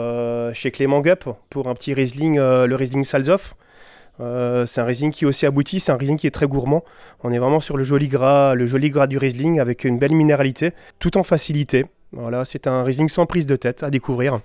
chez 0.54 0.72
Clément 0.72 1.02
Gup 1.02 1.26
pour 1.50 1.68
un 1.68 1.74
petit 1.74 1.94
Riesling, 1.94 2.38
le 2.38 2.76
Riesling 2.76 3.04
Salzoff. 3.04 3.56
C'est 4.20 4.82
un 4.82 4.86
Riesling 4.86 5.12
qui 5.12 5.24
est 5.24 5.28
aussi 5.28 5.46
abouti, 5.46 5.80
c'est 5.80 5.92
un 5.92 5.98
Riesling 5.98 6.18
qui 6.18 6.28
est 6.28 6.32
très 6.32 6.46
gourmand. 6.48 6.84
On 7.24 7.32
est 7.32 7.40
vraiment 7.40 7.60
sur 7.62 7.78
le 7.78 7.84
joli 7.84 8.08
gras, 8.10 8.54
le 8.54 8.66
joli 8.66 8.90
gras 8.90 9.08
du 9.08 9.18
Riesling 9.18 9.60
avec 9.60 9.84
une 9.86 9.98
belle 9.98 10.14
minéralité, 10.14 10.74
tout 11.00 11.18
en 11.18 11.24
facilité. 11.24 11.86
Voilà, 12.12 12.44
c'est 12.46 12.68
un 12.68 12.84
Riesling 12.84 13.08
sans 13.10 13.26
prise 13.26 13.48
de 13.48 13.56
tête 13.56 13.84
à 13.84 13.90
découvrir. 13.90 14.40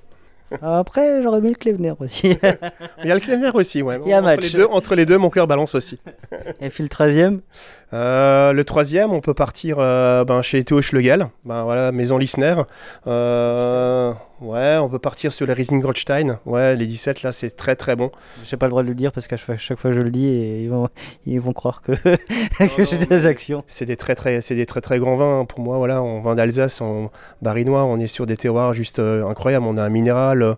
Après, 0.63 1.23
j'aurais 1.23 1.41
mis 1.41 1.49
le 1.49 1.55
Klevner 1.55 1.95
aussi. 1.99 2.37
Il 3.03 3.09
y 3.09 3.11
a 3.11 3.15
le 3.15 3.21
Klevner 3.21 3.51
aussi, 3.55 3.83
ouais. 3.83 3.99
Il 4.05 4.11
y 4.11 4.13
a 4.13 4.19
entre, 4.19 4.25
match. 4.25 4.41
les 4.41 4.51
deux, 4.51 4.67
entre 4.67 4.95
les 4.95 5.07
deux, 5.07 5.19
mon 5.19 5.31
cœur 5.31 5.47
balance 5.47 5.75
aussi. 5.75 5.99
Et 6.61 6.69
puis 6.69 6.83
le 6.83 6.89
13 6.89 7.41
Euh, 7.93 8.53
le 8.53 8.65
troisième, 8.65 9.13
on 9.13 9.21
peut 9.21 9.35
partir 9.35 9.77
euh, 9.79 10.25
ben, 10.25 10.43
chez 10.43 10.63
Théo 10.65 10.83
Schlegel, 10.83 11.29
ben, 11.45 11.63
voilà, 11.63 11.93
Maison 11.93 12.19
Lissner. 12.19 12.57
Euh, 13.07 14.13
ouais, 14.45 14.77
on 14.79 14.89
peut 14.89 14.99
partir 14.99 15.33
sur 15.33 15.47
les 15.47 15.53
Riesling 15.53 15.81
Goldstein. 15.81 16.39
Ouais, 16.47 16.77
les 16.77 16.87
17 16.87 17.23
là, 17.23 17.33
c'est 17.33 17.51
très 17.57 17.77
très 17.77 17.97
bon. 17.97 18.11
J'ai 18.45 18.57
pas 18.57 18.67
le 18.67 18.71
droit 18.71 18.83
de 18.83 18.89
le 18.89 18.95
dire 18.95 19.13
parce 19.13 19.27
qu'à 19.27 19.37
chaque, 19.37 19.79
fois 19.79 19.93
je 19.93 20.01
le 20.01 20.11
dis 20.11 20.27
et 20.27 20.63
ils 20.63 20.71
vont, 20.71 20.89
ils 21.27 21.41
vont 21.41 21.53
croire 21.53 21.83
que, 21.83 21.93
que 22.77 22.85
j'ai 22.85 22.99
des 22.99 23.27
actions. 23.27 23.65
C'est 23.67 23.87
des 23.87 23.97
très 23.97 24.15
très, 24.15 24.41
c'est 24.41 24.55
des 24.55 24.67
très 24.67 24.81
très 24.81 24.99
grands 24.99 25.17
vins. 25.17 25.45
Pour 25.45 25.61
moi, 25.61 25.79
voilà, 25.79 26.03
en 26.03 26.21
vin 26.21 26.35
d'Alsace, 26.35 26.81
en 26.81 27.11
barinois, 27.43 27.85
on 27.85 27.99
est 27.99 28.07
sur 28.07 28.27
des 28.27 28.37
terroirs 28.37 28.73
juste 28.73 28.99
euh, 28.99 29.27
incroyables. 29.27 29.67
On 29.67 29.77
a 29.77 29.83
un 29.83 29.89
minéral, 29.89 30.43
euh, 30.43 30.55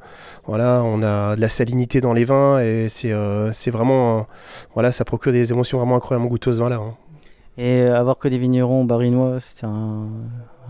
voilà, 0.46 0.82
on 0.84 1.02
a 1.02 1.36
de 1.36 1.40
la 1.40 1.48
salinité 1.48 2.00
dans 2.00 2.12
les 2.12 2.24
vins 2.24 2.58
et 2.60 2.88
c'est, 2.88 3.12
euh, 3.12 3.50
vraiment, 3.70 4.18
euh, 4.18 4.22
voilà, 4.74 4.92
ça 4.92 5.04
procure 5.04 5.32
des 5.32 5.52
émotions 5.52 5.78
vraiment 5.78 5.96
incroyablement 5.96 6.28
goûteuses 6.30 6.60
vin 6.60 6.68
là. 6.68 6.76
hein. 6.76 6.94
Et 7.58 7.82
avoir 7.82 8.18
que 8.18 8.28
des 8.28 8.36
vignerons 8.38 8.84
barinois, 8.84 9.40
c'était 9.40 9.64
un, 9.66 10.08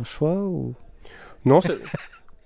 un 0.01 0.05
choix 0.05 0.35
ou? 0.35 0.75
Non, 1.45 1.61
c'est- 1.61 1.79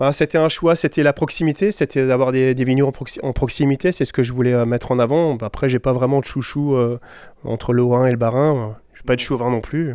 bah, 0.00 0.12
c'était 0.12 0.38
un 0.38 0.48
choix, 0.48 0.74
c'était 0.74 1.02
la 1.02 1.12
proximité, 1.12 1.70
c'était 1.70 2.06
d'avoir 2.06 2.32
des, 2.32 2.54
des 2.54 2.64
vignerons 2.64 2.88
en, 2.88 2.92
proxi- 2.92 3.20
en 3.22 3.32
proximité, 3.32 3.92
c'est 3.92 4.06
ce 4.06 4.12
que 4.12 4.22
je 4.22 4.32
voulais 4.32 4.54
euh, 4.54 4.64
mettre 4.64 4.90
en 4.90 4.98
avant. 4.98 5.36
Après, 5.42 5.68
j'ai 5.68 5.78
pas 5.78 5.92
vraiment 5.92 6.20
de 6.20 6.24
chouchou 6.24 6.74
euh, 6.74 6.98
entre 7.44 7.72
le 7.74 7.82
Haut-Rhin 7.82 8.06
et 8.06 8.10
le 8.10 8.16
Bas-Rhin. 8.16 8.76
Je 8.92 8.98
suis 8.98 9.04
pas 9.06 9.14
de 9.14 9.20
chauvin 9.20 9.50
non 9.50 9.60
plus. 9.60 9.94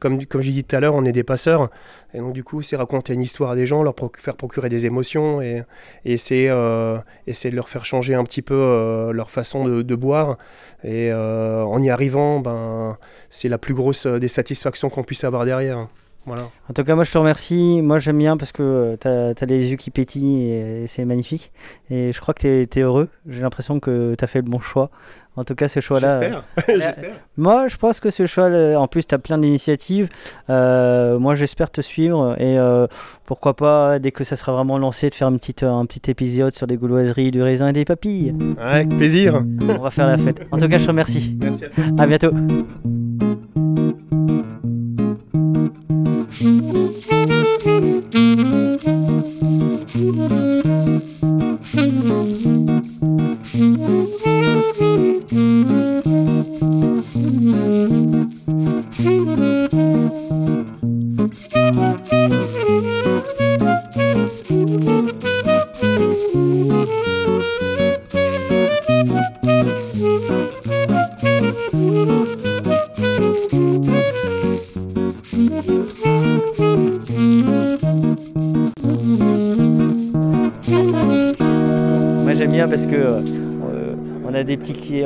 Comme, 0.00 0.24
comme 0.26 0.40
j'ai 0.40 0.50
dit 0.50 0.64
tout 0.64 0.74
à 0.74 0.80
l'heure, 0.80 0.94
on 0.94 1.04
est 1.04 1.12
des 1.12 1.22
passeurs. 1.22 1.70
Et 2.12 2.18
donc, 2.18 2.32
du 2.32 2.42
coup, 2.42 2.60
c'est 2.60 2.74
raconter 2.74 3.14
une 3.14 3.20
histoire 3.22 3.50
à 3.52 3.54
des 3.54 3.66
gens, 3.66 3.84
leur 3.84 3.94
proc- 3.94 4.18
faire 4.18 4.34
procurer 4.34 4.68
des 4.68 4.84
émotions 4.84 5.40
et, 5.40 5.62
et 6.04 6.14
essayer, 6.14 6.48
euh, 6.50 6.98
essayer 7.28 7.50
de 7.52 7.56
leur 7.56 7.68
faire 7.68 7.84
changer 7.84 8.14
un 8.14 8.24
petit 8.24 8.42
peu 8.42 8.54
euh, 8.54 9.12
leur 9.12 9.30
façon 9.30 9.64
de, 9.64 9.82
de 9.82 9.94
boire. 9.94 10.38
Et 10.82 11.12
euh, 11.12 11.62
en 11.62 11.80
y 11.80 11.88
arrivant, 11.90 12.40
ben, 12.40 12.96
c'est 13.30 13.48
la 13.48 13.58
plus 13.58 13.74
grosse 13.74 14.06
euh, 14.06 14.18
des 14.18 14.28
satisfactions 14.28 14.90
qu'on 14.90 15.04
puisse 15.04 15.22
avoir 15.22 15.44
derrière. 15.44 15.86
Voilà. 16.24 16.48
En 16.70 16.72
tout 16.72 16.84
cas, 16.84 16.94
moi 16.94 17.04
je 17.04 17.12
te 17.12 17.18
remercie. 17.18 17.80
Moi 17.82 17.98
j'aime 17.98 18.18
bien 18.18 18.36
parce 18.36 18.52
que 18.52 18.96
tu 19.00 19.08
as, 19.08 19.46
les 19.46 19.70
yeux 19.70 19.76
qui 19.76 19.90
pétillent 19.90 20.50
et, 20.50 20.82
et 20.82 20.86
c'est 20.86 21.04
magnifique. 21.04 21.52
Et 21.90 22.12
je 22.12 22.20
crois 22.20 22.34
que 22.34 22.64
tu 22.64 22.78
es, 22.78 22.82
heureux. 22.82 23.08
J'ai 23.26 23.42
l'impression 23.42 23.80
que 23.80 24.14
tu 24.16 24.24
as 24.24 24.28
fait 24.28 24.40
le 24.40 24.48
bon 24.48 24.60
choix. 24.60 24.90
En 25.34 25.44
tout 25.44 25.54
cas, 25.54 25.66
ce 25.66 25.80
choix-là. 25.80 26.20
J'espère. 26.20 26.44
euh, 26.68 26.80
J'espère. 26.80 27.14
moi 27.38 27.66
je 27.66 27.76
pense 27.78 28.00
que 28.00 28.10
ce 28.10 28.26
choix, 28.26 28.44
euh, 28.44 28.76
en 28.76 28.86
plus, 28.86 29.06
tu 29.06 29.14
as 29.14 29.18
plein 29.18 29.38
d'initiatives. 29.38 30.08
Euh, 30.50 31.18
moi 31.18 31.34
j'espère 31.34 31.70
te 31.70 31.80
suivre. 31.80 32.36
Et 32.38 32.58
euh, 32.58 32.86
pourquoi 33.24 33.56
pas, 33.56 33.98
dès 33.98 34.12
que 34.12 34.24
ça 34.24 34.36
sera 34.36 34.52
vraiment 34.52 34.78
lancé, 34.78 35.08
de 35.08 35.14
faire 35.14 35.28
une 35.28 35.38
petite, 35.38 35.62
un 35.62 35.86
petit 35.86 36.10
épisode 36.10 36.52
sur 36.52 36.66
les 36.66 36.76
gauloiseries 36.76 37.30
du 37.30 37.42
raisin 37.42 37.68
et 37.68 37.72
des 37.72 37.84
papilles. 37.86 38.34
Avec 38.60 38.90
plaisir. 38.90 39.42
On 39.62 39.78
va 39.78 39.90
faire 39.90 40.06
la 40.06 40.18
fête. 40.18 40.46
En 40.50 40.58
tout 40.58 40.68
cas, 40.68 40.78
je 40.78 40.84
te 40.84 40.90
remercie. 40.90 41.36
Merci 41.40 41.64
à 41.64 41.68
toi. 41.70 41.84
À 41.98 42.06
bientôt. 42.06 42.30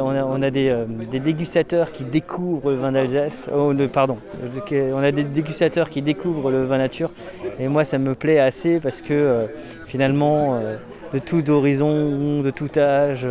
On 0.00 0.42
a 0.42 0.50
euh, 0.50 0.84
des 1.10 1.20
dégustateurs 1.20 1.92
qui 1.92 2.04
découvrent 2.04 2.70
le 2.70 2.76
vin 2.76 2.92
d'Alsace. 2.92 3.48
Oh, 3.54 3.72
le- 3.72 3.88
pardon, 3.88 4.18
on 4.42 4.98
a 5.02 5.12
des 5.12 5.24
dégustateurs 5.24 5.90
qui 5.90 6.02
découvrent 6.02 6.50
le 6.50 6.64
vin 6.64 6.78
nature. 6.78 7.10
Et 7.58 7.68
moi 7.68 7.84
ça 7.84 7.98
me 7.98 8.14
plaît 8.14 8.38
assez 8.38 8.80
parce 8.80 9.00
que 9.02 9.14
euh, 9.14 9.46
finalement 9.86 10.56
euh, 10.56 10.76
de 11.14 11.18
tout 11.18 11.48
horizon, 11.50 12.42
de 12.42 12.50
tout 12.50 12.68
âge, 12.76 13.26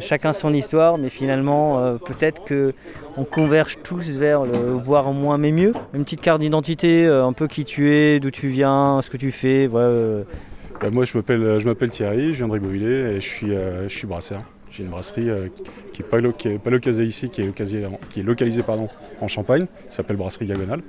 chacun 0.00 0.32
son 0.32 0.52
histoire, 0.52 0.98
mais 0.98 1.08
finalement 1.08 1.96
peut-être 2.04 2.44
que 2.44 2.74
on 3.16 3.24
converge 3.24 3.78
tous 3.82 4.10
vers 4.16 4.44
le 4.44 4.72
voir 4.72 5.12
moins 5.12 5.38
mais 5.38 5.50
mieux. 5.50 5.72
Une 5.94 6.04
petite 6.04 6.20
carte 6.20 6.40
d'identité, 6.40 7.06
un 7.06 7.32
peu 7.32 7.48
qui 7.48 7.64
tu 7.64 7.90
es, 7.90 8.20
d'où 8.20 8.30
tu 8.30 8.48
viens, 8.48 9.00
ce 9.02 9.08
que 9.10 9.16
tu 9.16 9.32
fais. 9.32 9.66
Bah, 9.66 10.88
moi, 10.92 11.04
je 11.04 11.16
m'appelle, 11.16 11.90
Thierry, 11.90 12.32
je 12.34 12.38
viens 12.38 12.48
de 12.48 12.52
Ribeauvillé 12.52 13.16
et 13.16 13.20
je 13.20 13.28
suis, 13.28 13.50
je 13.50 13.88
suis 13.88 14.06
brasseur. 14.06 14.42
J'ai 14.70 14.84
une 14.84 14.90
brasserie 14.90 15.28
euh, 15.28 15.48
qui- 15.92 16.02
n'est 16.02 16.58
pas, 16.58 16.70
localisée 16.70 17.04
ici, 17.04 17.28
qui 17.28 17.42
est 17.42 17.46
localisée, 17.46 17.84
en- 17.86 17.98
qui 18.08 18.62
pardon, 18.62 18.88
en 19.20 19.28
Champagne, 19.28 19.66
s'appelle 19.88 20.16
Brasserie 20.16 20.46
Diagonale. 20.46 20.82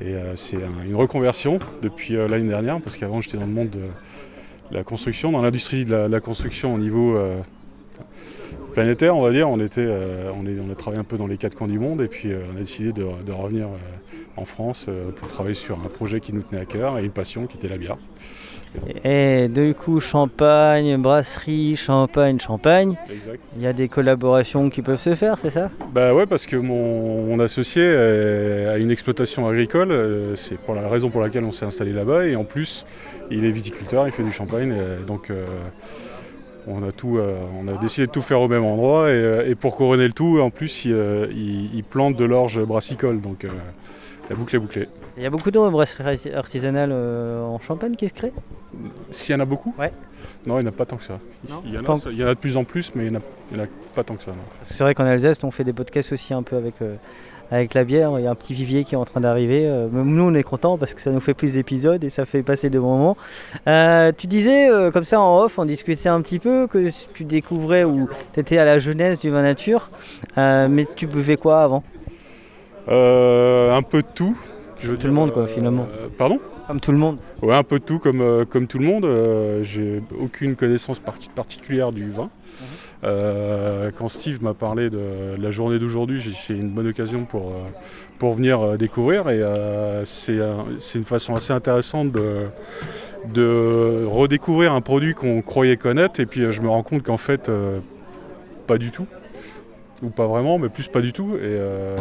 Et 0.00 0.14
euh, 0.14 0.36
c'est 0.36 0.62
un- 0.62 0.84
une 0.86 0.94
reconversion 0.94 1.58
depuis 1.82 2.16
euh, 2.16 2.28
l'année 2.28 2.48
dernière, 2.48 2.80
parce 2.80 2.96
qu'avant 2.96 3.20
j'étais 3.20 3.36
dans 3.36 3.46
le 3.46 3.52
monde 3.52 3.70
de 3.70 3.88
la 4.70 4.84
construction, 4.84 5.32
dans 5.32 5.42
l'industrie 5.42 5.84
de 5.84 5.94
la, 5.94 6.20
construction 6.20 6.72
au 6.72 6.78
niveau 6.78 7.18
planétaire, 8.74 9.16
on 9.16 9.22
va 9.22 9.32
dire. 9.32 9.48
On, 9.48 9.58
a 9.58 9.68
travaillé 10.76 11.00
un 11.00 11.04
peu 11.04 11.18
dans 11.18 11.26
les 11.26 11.38
quatre 11.38 11.56
coins 11.56 11.66
du 11.66 11.80
monde 11.80 12.00
et 12.02 12.06
puis 12.06 12.30
on 12.32 12.56
a 12.56 12.60
décidé 12.60 12.92
de, 12.92 13.02
revenir 13.32 13.66
en 14.36 14.44
France 14.44 14.86
pour 15.16 15.26
travailler 15.26 15.56
sur 15.56 15.80
un 15.80 15.88
projet 15.88 16.20
qui 16.20 16.32
nous 16.32 16.42
tenait 16.42 16.60
à 16.60 16.66
cœur 16.66 17.00
et 17.00 17.04
une 17.04 17.10
passion 17.10 17.48
qui 17.48 17.56
était 17.56 17.68
la 17.68 17.78
bière. 17.78 17.96
Et 19.04 19.48
du 19.48 19.74
coup, 19.74 20.00
champagne, 20.00 20.96
brasserie, 21.00 21.76
champagne, 21.76 22.38
champagne. 22.40 22.94
Exact. 23.12 23.40
Il 23.56 23.62
y 23.62 23.66
a 23.66 23.72
des 23.72 23.88
collaborations 23.88 24.70
qui 24.70 24.80
peuvent 24.82 25.00
se 25.00 25.14
faire, 25.14 25.38
c'est 25.38 25.50
ça? 25.50 25.70
Bah 25.92 26.14
ouais, 26.14 26.26
parce 26.26 26.46
que 26.46 26.56
mon, 26.56 27.24
mon 27.26 27.40
associé 27.40 27.82
a 27.84 28.78
une 28.78 28.90
exploitation 28.90 29.48
agricole, 29.48 29.90
euh, 29.90 30.36
c'est 30.36 30.56
pour 30.58 30.74
la 30.74 30.88
raison 30.88 31.10
pour 31.10 31.20
laquelle 31.20 31.44
on 31.44 31.52
s'est 31.52 31.66
installé 31.66 31.92
là-bas, 31.92 32.26
et 32.26 32.36
en 32.36 32.44
plus, 32.44 32.84
il 33.30 33.44
est 33.44 33.50
viticulteur, 33.50 34.06
il 34.06 34.12
fait 34.12 34.22
du 34.22 34.32
champagne, 34.32 34.72
donc 35.06 35.30
euh, 35.30 35.44
on 36.66 36.82
a 36.86 36.92
tout, 36.92 37.18
euh, 37.18 37.36
on 37.60 37.66
a 37.68 37.76
décidé 37.76 38.06
de 38.06 38.12
tout 38.12 38.22
faire 38.22 38.40
au 38.40 38.48
même 38.48 38.64
endroit, 38.64 39.10
et, 39.12 39.50
et 39.50 39.54
pour 39.54 39.74
couronner 39.74 40.06
le 40.06 40.12
tout, 40.12 40.38
en 40.40 40.50
plus, 40.50 40.84
il, 40.84 40.92
il- 41.32 41.74
il 41.74 41.84
plante 41.84 42.16
de 42.16 42.24
l'orge 42.24 42.62
brassicole, 42.64 43.20
donc 43.20 43.44
euh, 43.44 43.48
la 44.30 44.36
boucle 44.36 44.56
est 44.56 44.58
bouclée. 44.60 44.88
Il 45.16 45.22
y 45.22 45.26
a 45.26 45.30
beaucoup 45.30 45.50
de 45.50 45.58
brasseries 45.58 46.32
artisanales 46.34 46.92
euh, 46.92 47.42
en 47.42 47.58
Champagne 47.58 47.96
qui 47.96 48.08
se 48.08 48.14
créent 48.14 48.32
S'il 49.10 49.34
y 49.34 49.36
en 49.36 49.40
a 49.40 49.44
beaucoup? 49.44 49.74
Ouais. 49.76 49.92
Non, 50.46 50.58
il 50.58 50.62
n'y 50.62 50.68
en 50.68 50.72
a 50.72 50.74
pas 50.74 50.86
tant 50.86 50.96
que 50.96 51.04
ça. 51.04 51.18
Non 51.48 51.62
il, 51.64 51.74
y 51.74 51.78
en 51.78 51.84
a, 51.84 51.90
en- 51.90 52.00
il 52.10 52.16
y 52.16 52.24
en 52.24 52.28
a 52.28 52.34
de 52.34 52.38
plus 52.38 52.56
en 52.56 52.64
plus, 52.64 52.94
mais 52.94 53.06
il 53.06 53.10
n'y 53.10 53.16
en, 53.16 53.20
a- 53.58 53.62
en 53.64 53.66
pas 53.94 54.04
tant 54.04 54.14
que 54.14 54.22
ça. 54.22 54.30
non. 54.30 54.36
Parce 54.58 54.70
que 54.70 54.76
c'est 54.76 54.84
vrai 54.84 54.94
qu'en 54.94 55.04
Alsace, 55.04 55.42
on 55.42 55.50
fait 55.50 55.64
des 55.64 55.72
podcasts 55.72 56.12
aussi 56.12 56.32
un 56.32 56.44
peu 56.44 56.54
avec, 56.56 56.80
euh, 56.80 56.96
avec 57.50 57.74
la 57.74 57.82
bière. 57.82 58.12
Il 58.18 58.22
y 58.24 58.28
a 58.28 58.30
un 58.30 58.36
petit 58.36 58.54
vivier 58.54 58.84
qui 58.84 58.94
est 58.94 58.98
en 58.98 59.04
train 59.04 59.20
d'arriver. 59.20 59.66
Euh, 59.66 59.88
même 59.88 60.14
nous, 60.14 60.22
on 60.22 60.34
est 60.34 60.44
contents 60.44 60.78
parce 60.78 60.94
que 60.94 61.00
ça 61.00 61.10
nous 61.10 61.18
fait 61.20 61.34
plus 61.34 61.54
d'épisodes 61.54 62.02
et 62.04 62.08
ça 62.08 62.24
fait 62.24 62.44
passer 62.44 62.70
de 62.70 62.78
bons 62.78 62.96
moments. 62.96 64.12
Tu 64.12 64.26
disais, 64.28 64.68
comme 64.92 65.02
ça 65.04 65.20
en 65.20 65.40
off, 65.42 65.58
on 65.58 65.64
discutait 65.64 66.08
un 66.08 66.22
petit 66.22 66.38
peu, 66.38 66.68
que 66.68 66.90
tu 67.14 67.24
découvrais 67.24 67.82
ou 67.82 68.08
tu 68.32 68.38
étais 68.38 68.58
à 68.58 68.64
la 68.64 68.78
jeunesse 68.78 69.18
du 69.20 69.30
vin 69.30 69.42
nature. 69.42 69.90
Mais 70.36 70.86
tu 70.94 71.08
buvais 71.08 71.36
quoi 71.36 71.64
avant? 71.64 71.82
Un 72.88 73.82
peu 73.82 74.02
de 74.02 74.06
tout. 74.14 74.36
Je 74.78 74.90
veux 74.92 74.96
Tout 74.98 75.06
le 75.06 75.12
monde, 75.12 75.32
quoi, 75.32 75.46
finalement. 75.46 75.86
Euh, 75.92 76.08
pardon? 76.16 76.40
Comme 76.66 76.80
tout 76.80 76.92
le 76.92 76.98
monde. 76.98 77.18
Ouais, 77.42 77.54
un 77.54 77.64
peu 77.64 77.78
de 77.80 77.84
tout 77.84 77.98
comme, 77.98 78.20
euh, 78.22 78.44
comme 78.44 78.66
tout 78.66 78.78
le 78.78 78.84
monde. 78.86 79.04
Euh, 79.04 79.62
J'ai 79.62 80.00
aucune 80.18 80.56
connaissance 80.56 80.98
par- 81.00 81.18
particulière 81.34 81.92
du 81.92 82.10
vin. 82.10 82.30
Euh, 83.04 83.90
quand 83.98 84.08
Steve 84.08 84.42
m'a 84.42 84.54
parlé 84.54 84.88
de 84.88 85.36
la 85.38 85.50
journée 85.50 85.78
d'aujourd'hui, 85.78 86.22
c'est 86.34 86.54
une 86.54 86.70
bonne 86.70 86.86
occasion 86.88 87.24
pour, 87.24 87.48
euh, 87.48 87.68
pour 88.18 88.34
venir 88.34 88.60
euh, 88.60 88.76
découvrir. 88.76 89.28
Et 89.30 89.40
euh, 89.42 90.04
c'est 90.04 90.40
un- 90.40 90.64
c'est 90.78 90.98
une 90.98 91.04
façon 91.04 91.34
assez 91.34 91.52
intéressante 91.52 92.12
de, 92.12 92.46
de 93.34 94.04
redécouvrir 94.08 94.72
un 94.72 94.80
produit 94.80 95.14
qu'on 95.14 95.42
croyait 95.42 95.76
connaître. 95.76 96.20
Et 96.20 96.26
puis 96.26 96.42
euh, 96.42 96.50
je 96.52 96.62
me 96.62 96.68
rends 96.68 96.82
compte 96.82 97.02
qu'en 97.02 97.18
fait, 97.18 97.48
euh, 97.48 97.80
pas 98.66 98.78
du 98.78 98.90
tout. 98.92 99.06
Ou 100.02 100.08
pas 100.08 100.26
vraiment, 100.26 100.58
mais 100.58 100.68
plus 100.70 100.88
pas 100.88 101.02
du 101.02 101.12
tout. 101.12 101.34
Et, 101.36 101.40
euh, 101.42 101.96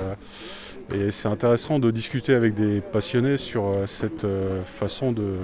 et 0.94 1.12
c'est 1.12 1.28
intéressant 1.28 1.80
de 1.80 1.92
discuter 1.92 2.34
avec 2.34 2.54
des 2.54 2.82
passionnés 2.82 3.38
sur 3.38 3.66
euh, 3.66 3.86
cette 3.86 4.24
euh, 4.26 4.64
façon 4.64 5.12
de, 5.12 5.38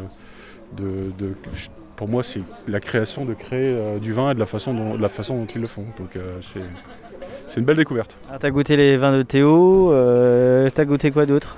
Pour 1.95 2.07
moi, 2.07 2.23
c'est 2.23 2.41
la 2.67 2.79
création 2.79 3.25
de 3.25 3.33
créer 3.33 3.73
euh, 3.73 3.99
du 3.99 4.11
vin 4.13 4.31
et 4.31 4.33
de 4.33 4.39
la 4.39 4.45
façon 4.45 4.73
dont, 4.73 4.97
la 4.97 5.09
façon 5.09 5.37
dont 5.37 5.45
ils 5.45 5.61
le 5.61 5.67
font. 5.67 5.85
Donc 5.97 6.17
c'est 6.41 7.59
une 7.59 7.65
belle 7.65 7.77
découverte. 7.77 8.17
Ah, 8.29 8.37
t'as 8.39 8.49
goûté 8.49 8.75
les 8.75 8.97
vins 8.97 9.17
de 9.17 9.23
Théo, 9.23 9.91
t'as 10.73 10.85
goûté 10.85 11.11
quoi 11.11 11.25
d'autre? 11.25 11.57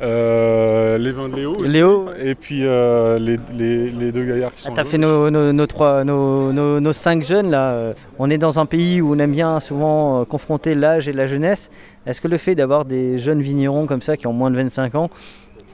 Les 0.00 1.12
vins 1.12 1.28
de 1.28 1.36
Léo. 1.36 1.54
aussi. 1.56 1.68
Léo. 1.70 2.06
Et 2.18 2.34
puis 2.34 2.66
euh, 2.66 3.18
les, 3.18 3.38
les- 3.56 3.90
les 3.90 4.12
deux 4.12 4.24
gaillards 4.24 4.54
qui 4.54 4.62
Ah, 4.64 4.68
sont. 4.68 4.74
T'as 4.74 4.82
jaunes. 4.82 4.90
fait 4.92 4.98
nos, 4.98 5.30
nos, 5.30 5.52
nos 5.52 5.66
trois, 5.66 6.04
nos, 6.04 6.92
cinq 6.92 7.22
jeunes 7.22 7.50
là. 7.50 7.70
euh, 7.72 7.92
On 8.18 8.30
est 8.30 8.38
dans 8.38 8.58
un 8.58 8.66
pays 8.66 9.00
où 9.00 9.14
on 9.14 9.18
aime 9.18 9.32
bien 9.32 9.60
souvent 9.60 10.20
euh, 10.20 10.24
confronter 10.24 10.74
l'âge 10.74 11.08
et 11.08 11.12
la 11.12 11.26
jeunesse. 11.26 11.70
Est-ce 12.06 12.20
que 12.20 12.28
le 12.28 12.38
fait 12.38 12.54
d'avoir 12.54 12.84
des 12.84 13.18
jeunes 13.18 13.40
vignerons 13.40 13.86
comme 13.86 14.02
ça 14.02 14.16
qui 14.16 14.26
ont 14.26 14.32
moins 14.32 14.50
de 14.50 14.56
25 14.56 14.94
ans, 14.94 15.10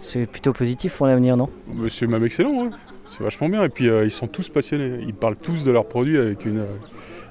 c'est 0.01 0.27
plutôt 0.27 0.53
positif 0.53 0.97
pour 0.97 1.07
l'avenir, 1.07 1.37
non? 1.37 1.49
C'est 1.89 2.07
même 2.07 2.25
excellent, 2.25 2.65
hein. 2.67 2.71
c'est 3.07 3.23
vachement 3.23 3.49
bien. 3.49 3.63
Et 3.65 3.69
puis 3.69 3.89
euh, 3.89 4.05
ils 4.05 4.11
sont 4.11 4.27
tous 4.29 4.49
passionnés. 4.49 4.99
Ils 5.07 5.15
parlent 5.15 5.37
tous 5.37 5.65
de 5.65 5.71
leurs 5.73 5.87
produits 5.87 6.19
avec 6.19 6.45
une, 6.47 6.61
euh, 6.61 6.67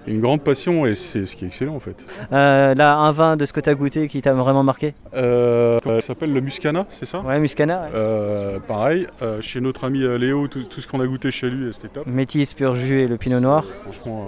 une 0.07 0.19
grande 0.19 0.41
passion 0.43 0.85
et 0.85 0.95
c'est 0.95 1.25
ce 1.25 1.35
qui 1.35 1.45
est 1.45 1.47
excellent 1.47 1.75
en 1.75 1.79
fait. 1.79 1.95
Euh, 2.31 2.73
Là, 2.73 2.97
un 2.97 3.11
vin 3.11 3.37
de 3.37 3.45
ce 3.45 3.53
que 3.53 3.59
tu 3.59 3.69
as 3.69 3.75
goûté 3.75 4.07
qui 4.07 4.21
t'a 4.21 4.33
vraiment 4.33 4.63
marqué 4.63 4.93
Euh, 5.13 5.77
ça 5.83 6.01
s'appelle? 6.01 6.33
Le 6.33 6.41
Muscana, 6.41 6.85
c'est 6.89 7.05
ça? 7.05 7.21
Ouais, 7.21 7.39
Muscana. 7.39 7.81
ouais. 7.83 7.89
Euh, 7.93 8.59
pareil, 8.59 9.07
euh, 9.21 9.41
chez 9.41 9.61
notre 9.61 9.83
ami 9.83 9.99
Léo, 10.19 10.47
tout, 10.47 10.63
tout 10.63 10.81
ce 10.81 10.87
qu'on 10.87 11.01
a 11.01 11.05
goûté 11.07 11.29
chez 11.31 11.49
lui, 11.49 11.71
c'était 11.73 11.87
top. 11.89 12.07
Métis, 12.07 12.53
pur 12.53 12.75
jus 12.75 13.01
et 13.03 13.07
le 13.07 13.17
pinot 13.17 13.39
noir. 13.39 13.65
Franchement, 13.83 14.27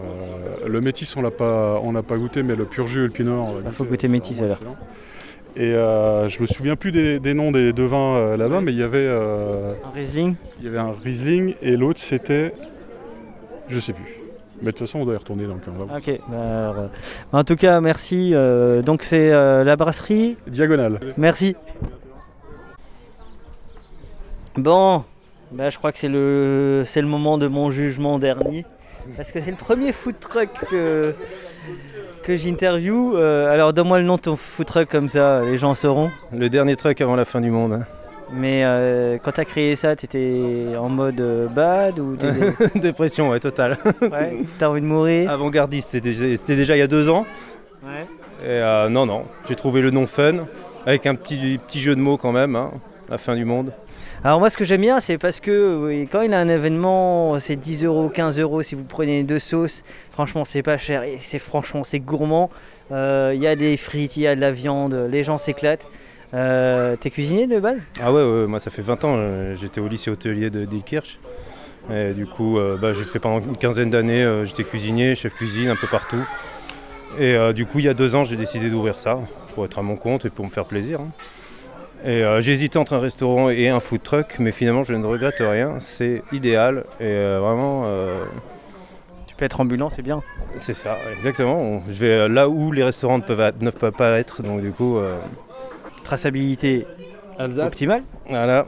le 0.68 0.82
métis, 0.82 1.16
on 1.18 1.22
l'a 1.22 1.32
pas, 1.32 1.80
on 1.84 1.92
n'a 1.92 2.04
pas 2.04 2.18
goûté, 2.18 2.44
mais 2.44 2.56
le 2.56 2.66
pur 2.66 2.88
jus 2.88 3.00
et 3.00 3.04
le 3.08 3.10
pinot 3.10 3.32
noir. 3.36 3.52
Il 3.66 3.72
faut 3.72 3.84
goûté, 3.84 4.08
goûter 4.08 4.08
métis 4.10 4.42
alors. 4.42 4.54
excellent. 4.58 4.76
Et 5.56 5.74
euh, 5.76 6.28
je 6.30 6.42
me 6.42 6.48
souviens 6.48 6.76
plus 6.76 6.92
des, 6.92 7.20
des 7.20 7.36
noms 7.36 7.52
des 7.52 7.74
deux 7.74 7.86
vins 7.86 8.16
euh, 8.18 8.38
là-bas, 8.38 8.62
mais 8.62 8.72
il 8.74 8.80
y 8.80 8.84
avait, 8.84 8.98
euh, 9.08 9.74
Un 9.86 9.92
Riesling? 9.94 10.36
il 10.60 10.66
y 10.66 10.68
avait 10.68 10.80
un 10.80 10.94
Riesling 11.04 11.54
et 11.62 11.78
l'autre 11.78 12.00
c'était, 12.00 12.54
je 13.70 13.80
sais 13.80 13.94
plus. 13.94 14.18
Mais 14.64 14.72
de 14.72 14.78
toute 14.78 14.88
façon, 14.88 15.00
on 15.00 15.06
doit 15.06 15.16
y 15.16 15.18
retourner 15.18 15.46
on 15.46 15.72
va 15.72 15.86
voir. 15.86 15.98
Ok, 15.98 16.22
bah, 16.30 16.38
alors, 16.38 16.76
euh, 16.80 16.88
en 17.34 17.44
tout 17.44 17.58
cas, 17.58 17.82
merci. 17.82 18.32
euh, 18.34 18.82
donc, 18.82 19.04
c'est 19.04 19.32
euh, 19.34 19.66
la 19.66 19.76
brasserie. 19.76 20.38
Diagonale. 20.48 21.02
Merci. 21.18 21.58
Bon, 24.56 25.04
bah, 25.52 25.70
je 25.70 25.78
crois 25.78 25.92
que 25.92 25.98
c'est 25.98 26.08
le, 26.08 26.84
c'est 26.88 27.02
le 27.02 27.08
moment 27.08 27.38
de 27.38 27.48
mon 27.48 27.72
jugement 27.72 28.20
dernier. 28.20 28.66
Parce 29.18 29.34
que 29.34 29.42
c'est 29.42 29.52
le 29.52 29.58
premier 29.58 29.92
food 29.92 30.18
truck 30.18 30.50
que, 30.70 31.14
que 32.24 32.38
j'interview. 32.38 33.18
Alors, 33.18 33.74
donne-moi 33.74 34.00
le 34.00 34.06
nom 34.06 34.16
de 34.16 34.22
ton 34.22 34.38
food 34.38 34.66
truck 34.66 34.88
comme 34.88 35.10
ça, 35.10 35.42
les 35.42 35.58
gens 35.58 35.76
sauront. 35.76 36.10
Le 36.32 36.50
dernier 36.50 36.78
truc 36.78 37.02
avant 37.02 37.18
la 37.18 37.26
fin 37.26 37.42
du 37.42 37.52
monde. 37.52 37.84
Mais 38.32 38.64
euh, 38.66 39.18
quand 39.22 39.34
t'as 39.34 39.46
créé 39.46 39.76
ça, 39.76 39.96
t'étais 39.96 40.76
en 40.80 40.90
mode 40.90 41.20
euh, 41.22 41.48
bad 41.48 42.00
ou 42.00 42.16
t'étais- 42.16 42.80
Dépression, 42.80 43.30
ouais, 43.30 43.40
totale. 43.40 43.78
ouais, 44.02 44.38
t'as 44.60 44.70
envie 44.70 44.82
de 44.82 44.86
mourir 44.86 45.30
Avant-gardiste, 45.30 45.90
c'était 45.92 46.10
déjà, 46.10 46.38
c'était 46.38 46.56
déjà 46.56 46.76
il 46.76 46.80
y 46.80 46.84
a 46.84 46.88
deux 46.88 47.10
ans. 47.10 47.26
Ouais. 47.84 48.06
Et 48.44 48.48
euh, 48.50 48.90
non, 48.90 49.06
non, 49.06 49.26
j'ai 49.48 49.56
trouvé 49.56 49.82
le 49.82 49.92
nom 49.92 50.08
fun, 50.08 50.46
avec 50.86 51.06
un 51.06 51.16
petit, 51.16 51.60
petit 51.68 51.80
jeu 51.80 51.96
de 51.96 52.02
mots 52.02 52.18
quand 52.18 52.32
même, 52.32 52.56
hein, 52.56 52.72
la 53.10 53.18
fin 53.18 53.36
du 53.36 53.46
monde. 53.46 53.72
Alors 54.26 54.40
moi 54.40 54.50
ce 54.50 54.56
que 54.56 54.64
j'aime 54.64 54.80
bien 54.82 55.02
c'est 55.02 55.18
parce 55.18 55.42
que 55.42 55.76
oui, 55.86 56.08
quand 56.10 56.22
il 56.22 56.34
a 56.34 56.40
un 56.40 56.48
événement 56.48 57.38
c'est 57.42 57.58
10 57.58 57.84
euros, 57.84 58.08
15 58.08 58.40
euros 58.40 58.62
si 58.64 58.74
vous 58.74 58.86
prenez 58.86 59.18
les 59.18 59.24
deux 59.24 59.40
sauces, 59.40 59.84
franchement 60.12 60.46
c'est 60.46 60.64
pas 60.64 60.78
cher 60.78 61.04
et 61.04 61.18
c'est 61.20 61.40
franchement 61.40 61.84
c'est 61.84 62.00
gourmand. 62.00 62.50
Euh, 62.94 63.34
Il 63.36 63.42
y 63.42 63.48
a 63.48 63.58
des 63.58 63.76
frites, 63.76 64.16
il 64.16 64.24
y 64.24 64.28
a 64.28 64.36
de 64.36 64.40
la 64.40 64.52
viande, 64.52 64.94
les 65.12 65.24
gens 65.26 65.38
s'éclatent. 65.38 65.86
Euh, 66.34 66.96
T'es 67.00 67.10
cuisinier 67.12 67.48
de 67.48 67.60
base? 67.60 67.80
Ah 68.02 68.12
ouais, 68.12 68.24
ouais, 68.24 68.48
moi 68.48 68.60
ça 68.60 68.72
fait 68.72 68.82
20 68.82 69.04
ans, 69.04 69.16
euh, 69.18 69.56
j'étais 69.56 69.80
au 69.80 69.88
lycée 69.88 70.10
hôtelier 70.10 70.50
de 70.50 70.66
Diekirch. 70.66 71.20
Et 71.94 72.14
du 72.14 72.26
coup, 72.26 72.58
euh, 72.58 72.78
bah, 72.78 72.94
j'ai 72.94 73.04
fait 73.04 73.20
pendant 73.20 73.46
une 73.46 73.58
quinzaine 73.58 73.90
d'années, 73.90 74.24
euh, 74.24 74.46
j'étais 74.46 74.64
cuisinier, 74.64 75.16
chef 75.16 75.36
cuisine, 75.36 75.70
un 75.70 75.76
peu 75.76 75.88
partout. 75.88 76.26
Et 77.20 77.36
euh, 77.36 77.54
du 77.54 77.66
coup, 77.66 77.80
il 77.80 77.86
y 77.86 77.90
a 77.90 77.94
deux 77.94 78.16
ans, 78.16 78.24
j'ai 78.24 78.38
décidé 78.38 78.70
d'ouvrir 78.70 78.98
ça, 78.98 79.20
pour 79.54 79.66
être 79.66 79.78
à 79.78 79.82
mon 79.82 79.96
compte 79.98 80.26
et 80.26 80.30
pour 80.30 80.46
me 80.46 80.50
faire 80.50 80.66
plaisir. 80.66 81.02
hein. 81.02 81.10
Et 82.06 82.24
euh, 82.24 82.42
j'ai 82.42 82.54
hésité 82.54 82.80
entre 82.80 82.94
un 82.94 83.00
restaurant 83.00 83.50
et 83.50 83.70
un 83.70 83.80
food 83.80 84.02
truck, 84.02 84.38
mais 84.40 84.52
finalement, 84.52 84.84
je 84.84 84.94
ne 84.94 85.06
regrette 85.06 85.38
rien, 85.40 85.80
c'est 85.80 86.24
idéal. 86.32 86.86
Et 87.00 87.04
euh, 87.06 87.40
vraiment, 87.42 87.84
euh, 87.86 88.24
Tu 89.28 89.36
peux 89.36 89.46
être 89.46 89.60
ambulant, 89.62 89.90
c'est 89.90 90.02
bien. 90.02 90.22
c'est 90.58 90.74
ça, 90.74 91.00
exactement. 91.16 91.84
Je 91.90 92.06
vais 92.06 92.30
là 92.30 92.50
où 92.50 92.72
les 92.72 92.84
restaurants 92.84 93.18
ne 93.20 93.24
peuvent, 93.24 93.54
ne 93.62 93.70
peuvent 93.70 93.92
pas 93.94 94.18
être, 94.20 94.42
donc 94.42 94.62
du 94.62 94.72
coup... 94.72 94.98
euh, 96.04 96.08
Traçabilité 96.08 96.88
optimale. 97.60 98.04
Voilà, 98.28 98.66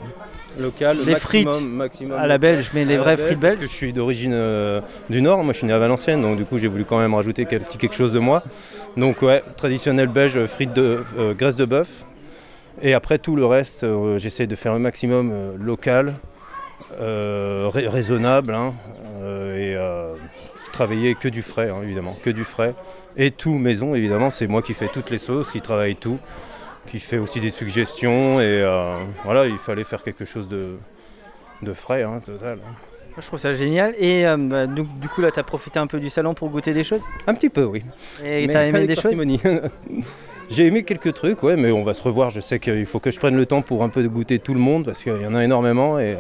local, 0.58 0.98
Les 0.98 1.12
maximum, 1.14 1.20
frites 1.20 1.70
maximum 1.70 2.18
à 2.20 2.28
la 2.28 2.36
local. 2.38 2.40
belge, 2.40 2.72
mais 2.74 2.86
les 2.86 2.98
vraies 2.98 3.18
frites 3.18 3.40
parce 3.40 3.56
belges. 3.56 3.66
que 3.66 3.72
Je 3.72 3.76
suis 3.76 3.94
d'origine 3.94 4.34
euh, 4.34 4.82
du 5.10 5.22
Nord, 5.22 5.44
moi 5.44 5.54
je 5.54 5.60
suis 5.60 5.68
né 5.68 5.74
à 5.74 5.80
Valenciennes, 5.80 6.22
donc 6.22 6.38
du 6.38 6.46
coup 6.46 6.58
j'ai 6.58 6.68
voulu 6.68 6.86
quand 6.86 7.00
même 7.00 7.14
rajouter 7.14 7.46
quel- 7.46 7.62
petit 7.62 7.78
quelque 7.78 7.96
chose 7.96 8.14
de 8.14 8.20
moi. 8.20 8.44
Donc 8.98 9.22
ouais, 9.22 9.44
traditionnel 9.58 10.08
belge, 10.08 10.46
frites 10.46 10.74
de 10.74 11.04
euh, 11.18 11.34
graisse 11.34 11.56
de 11.56 11.66
bœuf. 11.66 12.06
Et 12.82 12.94
après 12.94 13.20
tout 13.20 13.36
le 13.36 13.46
reste, 13.46 13.84
euh, 13.84 14.18
j'essaie 14.18 14.48
de 14.48 14.56
faire 14.56 14.74
un 14.74 14.80
maximum 14.80 15.32
euh, 15.32 15.56
local, 15.58 16.16
euh, 17.00 17.70
rai- 17.70 17.88
raisonnable, 17.88 18.54
hein, 18.54 18.74
euh, 19.22 19.56
et 19.58 19.76
euh, 19.76 20.16
travailler 20.74 21.16
que 21.16 21.30
du 21.30 21.42
frais, 21.42 21.70
hein, 21.70 21.82
évidemment, 21.84 22.18
que 22.22 22.30
du 22.30 22.44
frais. 22.44 22.76
Et 23.16 23.32
tout 23.32 23.54
maison, 23.58 23.96
évidemment, 23.96 24.30
c'est 24.30 24.48
moi 24.48 24.62
qui 24.62 24.74
fais 24.74 24.90
toutes 24.90 25.10
les 25.10 25.20
sauces, 25.20 25.52
qui 25.52 25.62
travaille 25.62 25.96
tout, 25.96 26.20
qui 26.88 27.00
fait 27.00 27.18
aussi 27.18 27.40
des 27.40 27.52
suggestions, 27.52 28.40
et 28.40 28.62
euh, 28.62 28.98
voilà, 29.24 29.48
il 29.48 29.58
fallait 29.58 29.84
faire 29.84 30.04
quelque 30.04 30.26
chose 30.26 30.48
de, 30.48 30.78
de 31.62 31.74
frais, 31.74 32.04
hein, 32.04 32.22
total. 32.26 32.60
hein. 32.60 32.74
Je 33.18 33.26
trouve 33.26 33.40
ça 33.40 33.54
génial. 33.54 33.96
Et 33.98 34.28
euh, 34.28 34.36
bah, 34.38 34.68
donc, 34.68 34.88
du 35.00 35.08
coup 35.08 35.22
là 35.22 35.32
t'as 35.32 35.44
profité 35.44 35.80
un 35.80 35.88
peu 35.88 36.00
du 36.00 36.10
salon 36.10 36.34
pour 36.34 36.50
goûter 36.50 36.74
des 36.74 36.84
choses? 36.84 37.08
Un 37.28 37.34
petit 37.34 37.50
peu, 37.50 37.64
oui. 37.64 37.82
Et 38.24 38.46
Mais 38.46 38.54
t'as 38.54 38.66
aimé 38.68 38.86
des 38.88 38.96
choses? 38.96 39.16
J'ai 40.50 40.68
aimé 40.68 40.84
quelques 40.84 41.14
trucs, 41.14 41.42
ouais, 41.42 41.56
mais 41.56 41.72
on 41.72 41.84
va 41.84 41.94
se 41.94 42.04
revoir. 42.04 42.30
Je 42.30 42.40
sais 42.42 42.60
qu'il 42.60 42.86
faut 42.86 43.00
que 43.00 43.10
je 43.12 43.18
prenne 43.18 43.36
le 43.36 43.46
temps 43.46 43.62
pour 43.62 43.84
un 43.84 43.90
peu 43.90 44.08
goûter 44.08 44.40
tout 44.40 44.54
le 44.54 44.60
monde 44.60 44.86
parce 44.86 45.02
qu'il 45.02 45.18
y 45.18 45.26
en 45.26 45.34
a 45.34 45.44
énormément. 45.44 45.98
Et 45.98 46.18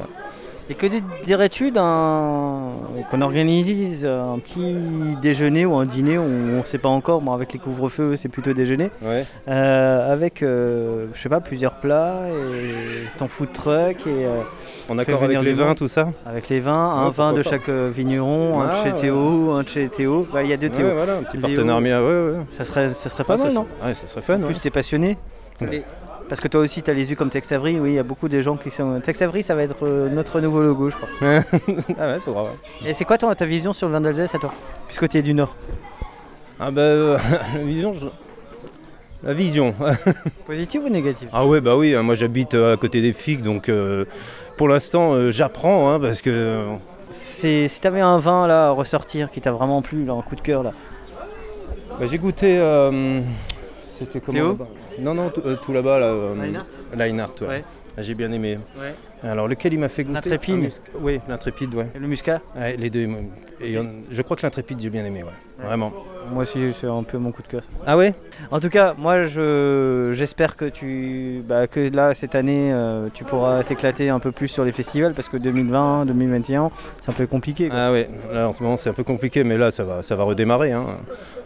Et 0.67 0.73
que 0.73 0.88
di- 0.88 1.01
dirais-tu 1.23 1.71
d'un 1.71 2.80
qu'on 3.12 3.21
organise 3.21 4.04
un 4.06 4.39
petit 4.39 5.15
déjeuner 5.15 5.63
ou 5.65 5.75
un 5.75 5.86
dîner, 5.86 6.17
on 6.17 6.60
ne 6.62 6.65
sait 6.65 6.80
pas 6.80 6.89
encore, 6.89 7.21
bon 7.21 7.34
avec 7.34 7.54
les 7.54 7.60
couvre-feux 7.60 8.15
c'est 8.15 8.30
plutôt 8.30 8.51
déjeuner, 8.54 8.91
ouais. 9.04 9.25
euh, 9.47 10.12
avec 10.12 10.41
euh, 10.41 11.08
je 11.13 11.21
sais 11.21 11.30
pas 11.30 11.39
plusieurs 11.39 11.75
plats 11.75 12.32
et 12.32 13.12
ton 13.17 13.28
food 13.28 13.51
truck 13.51 14.08
et 14.08 14.25
euh, 14.25 14.41
En 14.89 14.97
accord 14.97 15.23
avec 15.23 15.39
les 15.41 15.54
vins, 15.54 15.75
tout 15.75 15.88
ça 15.88 16.08
Avec 16.25 16.49
les 16.49 16.60
vins, 16.60 16.73
un 16.73 17.08
Ouais, 17.10 17.13
vin 17.15 17.34
de 17.34 17.43
pas. 17.43 17.49
chaque 17.51 17.69
euh, 17.69 17.91
vigneron, 17.95 18.60
un 18.60 18.67
Ah, 18.67 18.71
de 18.71 18.75
chez 18.89 18.93
ouais. 18.95 19.01
Théo, 19.01 19.51
un 19.51 19.62
de 19.63 19.69
chez 19.69 19.89
Théo. 19.89 20.28
Bah, 20.34 20.41
il 20.41 20.49
y 20.49 20.54
a 20.54 20.58
deux 20.58 20.69
Théo. 20.69 20.88
voilà, 20.93 21.17
un 21.17 21.23
petit 21.23 21.38
partenariat. 21.38 22.45
Ça 22.49 22.65
serait, 22.65 22.93
ça 22.95 23.10
serait 23.10 23.23
pas 23.23 23.36
Ah, 23.36 23.38
mal, 23.38 23.54
non? 23.54 23.67
Ouais, 23.84 23.93
ça 23.93 24.08
serait 24.08 24.21
fun. 24.23 24.41
En 24.41 24.47
plus, 24.47 24.60
t'es 24.60 24.71
passionné. 24.71 25.17
Parce 26.28 26.42
que 26.42 26.48
toi 26.48 26.62
aussi, 26.62 26.82
tu 26.82 26.90
as 26.90 26.94
les 26.94 27.10
yeux 27.10 27.16
comme 27.16 27.30
Tex 27.30 27.52
Avery. 27.52 27.80
Oui, 27.80 27.92
il 27.92 27.96
y 27.96 28.00
a 28.00 28.04
beaucoup 28.04 28.28
de 28.30 28.42
gens 28.42 28.58
qui 28.58 28.72
sont. 28.72 29.00
Tex 29.00 29.22
Avery, 29.22 29.44
ça 29.44 29.54
va 29.54 29.64
être 29.64 29.86
euh, 29.86 30.10
notre 30.10 30.42
nouveau 30.42 30.62
logo, 30.62 30.90
je 30.90 30.96
crois. 30.98 31.10
ah 31.22 32.08
ouais, 32.08 32.20
faudra, 32.20 32.44
ouais. 32.46 32.50
Et 32.84 32.94
c'est 32.96 33.06
quoi 33.06 33.18
ton, 33.18 33.32
ta 33.36 33.46
vision 33.46 33.74
sur 33.74 33.88
le 33.88 33.94
vin 33.94 34.02
d'Alsace 34.02 34.34
à 34.34 34.40
toi 34.40 34.52
Puisque 34.88 35.08
tu 35.08 35.18
es 35.18 35.22
du 35.22 35.34
Nord? 35.36 35.56
Ah 36.60 36.72
bah, 36.72 36.82
euh, 36.82 37.18
la 37.54 37.64
vision, 37.64 37.94
je- 37.94 38.08
la 39.24 39.34
vision. 39.34 39.76
Positive 40.48 40.84
ou 40.86 40.90
négative? 40.90 41.30
Ah 41.32 41.46
ouais, 41.46 41.62
bah 41.62 41.76
oui, 41.76 41.94
hein, 41.94 42.02
moi 42.02 42.16
j'habite 42.16 42.54
euh, 42.56 42.74
à 42.74 42.78
côté 42.78 43.02
des 43.02 43.14
figues, 43.14 43.42
donc 43.44 43.70
euh, 43.70 44.06
pour 44.58 44.68
l'instant 44.68 45.14
euh, 45.14 45.32
j'apprends, 45.32 45.92
hein, 45.92 46.00
parce 46.00 46.22
que 46.22 46.30
euh, 46.30 46.76
C'est 47.12 47.68
si 47.68 47.80
t'avais 47.80 48.02
un 48.02 48.20
vin 48.20 48.48
là 48.48 48.68
à 48.68 48.72
ressortir 48.72 49.30
qui 49.32 49.42
t'a 49.42 49.52
vraiment 49.52 49.82
plu, 49.82 50.06
là, 50.06 50.14
un 50.14 50.22
coup 50.22 50.36
de 50.36 50.42
cœur 50.42 50.64
là. 50.64 50.74
Bah, 52.00 52.06
j'ai 52.08 52.18
goûté. 52.18 52.58
euh, 52.60 53.22
C'était 53.98 54.20
comment 54.20 54.56
Théo 54.56 54.58
Non, 54.98 55.14
non, 55.14 55.30
tout, 55.30 55.42
euh, 55.46 55.56
là-bas. 55.74 56.00
Là, 56.00 56.08
euh, 56.08 56.36
ouais. 56.36 56.48
Ouais. 57.48 57.64
Ah, 57.98 58.02
J'ai 58.02 58.16
bien 58.16 58.32
aimé. 58.32 58.58
Ouais. 58.80 58.96
Alors, 59.26 59.48
lequel 59.48 59.74
il 59.74 59.80
m'a 59.80 59.90
fait 59.90 60.04
goûter 60.04 60.14
L'intrépide. 60.30 60.56
Un 60.56 60.68
musc- 60.68 60.82
Oui, 61.00 61.20
l'intrépide, 61.28 61.74
ouais. 61.74 61.88
Et 61.96 62.00
le 62.00 62.08
muscat 62.08 62.42
Ouais, 62.56 62.76
les 62.78 62.90
deux. 62.90 63.08
Et 63.60 63.78
on- 63.78 64.04
je 64.10 64.22
crois 64.22 64.38
que 64.38 64.46
l'intrépide, 64.46 64.80
j'ai 64.80 64.90
bien 64.90 65.04
aimé, 65.04 65.24
ouais. 65.24 65.64
Vraiment. 65.66 65.92
Moi 66.32 66.44
aussi, 66.44 66.74
c'est 66.80 66.88
un 66.88 67.04
peu 67.04 67.18
mon 67.18 67.32
coup 67.32 67.42
de 67.44 67.48
cœur. 67.48 67.62
Ah 67.86 67.98
ouais? 67.98 68.14
En 68.52 68.60
tout 68.60 68.70
cas, 68.70 68.94
moi, 68.98 69.26
je 69.26 70.12
j'espère 70.14 70.56
que 70.56 70.66
tu, 70.66 71.44
bah, 71.48 71.68
que 71.68 71.80
là 71.96 72.14
cette 72.14 72.34
année, 72.36 72.72
euh, 72.74 73.10
tu 73.14 73.24
pourras 73.24 73.64
t'éclater 73.64 74.10
un 74.10 74.20
peu 74.20 74.32
plus 74.32 74.48
sur 74.48 74.66
les 74.66 74.72
festivals 74.72 75.14
parce 75.14 75.30
que 75.30 75.38
2020, 75.38 76.06
2021, 76.06 76.72
c'est 77.02 77.10
un 77.12 77.14
peu 77.14 77.28
compliqué. 77.28 77.70
quoi. 77.70 77.78
Ah 77.80 77.92
ouais, 77.92 78.10
là 78.32 78.50
en 78.50 78.54
ce 78.54 78.64
moment 78.64 78.76
c'est 78.78 78.90
un 78.90 78.94
peu 78.94 79.04
compliqué, 79.04 79.44
mais 79.44 79.58
là 79.58 79.70
ça 79.72 79.84
va, 79.84 80.02
ça 80.04 80.16
va 80.16 80.24
redémarrer. 80.24 80.72
hein. 80.72 80.98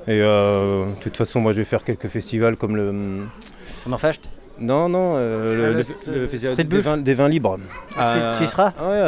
Et 0.07 0.19
euh, 0.21 0.85
de 0.85 0.99
toute 1.01 1.17
façon, 1.17 1.41
moi 1.41 1.51
je 1.51 1.57
vais 1.57 1.65
faire 1.65 1.83
quelques 1.83 2.07
festivals 2.07 2.55
comme 2.55 2.75
le. 2.77 3.25
Sommerfest 3.83 4.21
Non, 4.61 4.89
non, 4.89 5.13
euh, 5.15 5.55
le, 5.55 5.63
Ah, 5.63 5.67
le- 5.69 6.13
le- 6.13 6.19
le 6.21 6.27
festival 6.27 6.55
des 6.67 6.79
vins, 6.81 6.97
des 6.97 7.13
vins 7.13 7.29
libres. 7.29 7.57
Ah, 7.97 8.35
tu- 8.37 8.43
y 8.43 8.47
seras 8.47 8.73
Ah 8.77 8.89
Ouais, 8.89 8.99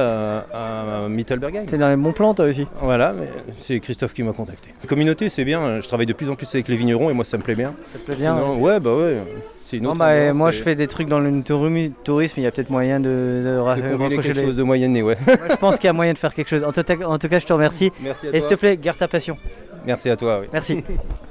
à, 0.53 1.03
à 1.03 1.09
Mittelbergheim. 1.09 1.65
T'es 1.65 1.77
dans 1.77 1.89
les 1.89 1.95
bons 1.95 2.13
plans 2.13 2.33
toi 2.33 2.45
aussi. 2.45 2.67
Voilà, 2.81 3.13
mais 3.13 3.27
c'est 3.59 3.79
Christophe 3.79 4.13
qui 4.13 4.23
m'a 4.23 4.33
contacté. 4.33 4.69
La 4.81 4.87
communauté, 4.87 5.29
c'est 5.29 5.43
bien. 5.45 5.79
Je 5.81 5.87
travaille 5.87 6.05
de 6.05 6.13
plus 6.13 6.29
en 6.29 6.35
plus 6.35 6.53
avec 6.55 6.67
les 6.67 6.75
vignerons 6.75 7.09
et 7.09 7.13
moi, 7.13 7.25
ça 7.25 7.37
me 7.37 7.43
plaît 7.43 7.55
bien. 7.55 7.73
Ça 7.93 7.99
te 7.99 8.05
plaît 8.05 8.15
bien 8.15 8.35
Sinon- 8.35 8.55
ouais. 8.55 8.73
ouais. 8.73 8.79
bah 8.79 8.95
ouais. 8.95 9.21
C'est 9.65 9.77
une 9.77 9.83
Non, 9.83 9.91
autre 9.91 9.99
bah, 9.99 10.07
ambiance, 10.09 10.35
moi 10.35 10.51
je 10.51 10.61
fais 10.63 10.75
des 10.75 10.87
trucs 10.87 11.07
dans 11.07 11.21
le 11.21 11.43
tourisme, 11.43 12.39
il 12.41 12.43
y 12.43 12.47
a 12.47 12.51
peut-être 12.51 12.69
moyen 12.69 12.99
de, 12.99 13.41
de, 13.41 13.57
rapprocher 13.57 14.17
quelque 14.21 14.37
les- 14.37 14.43
chose 14.43 14.57
de 14.57 14.63
moyenné, 14.63 15.01
ouais. 15.01 15.15
Moi, 15.25 15.37
je 15.49 15.55
pense 15.55 15.75
qu'il 15.77 15.85
y 15.85 15.89
a 15.89 15.93
moyen 15.93 16.11
de 16.11 16.17
faire 16.17 16.33
quelque 16.33 16.49
chose. 16.49 16.65
En 16.65 16.73
tout, 16.73 16.83
cas- 16.83 16.95
en 17.07 17.17
tout 17.17 17.29
cas, 17.29 17.39
je 17.39 17.45
te 17.45 17.53
remercie. 17.53 17.89
Merci 18.01 18.25
à 18.25 18.29
Et 18.29 18.31
toi. 18.33 18.39
s'il 18.41 18.49
te 18.49 18.55
plaît, 18.59 18.75
garde 18.77 18.97
ta 18.97 19.07
passion. 19.07 19.37
Merci 19.85 20.09
à 20.09 20.17
toi. 20.17 20.39
oui. 20.41 20.47
Merci. 20.51 20.83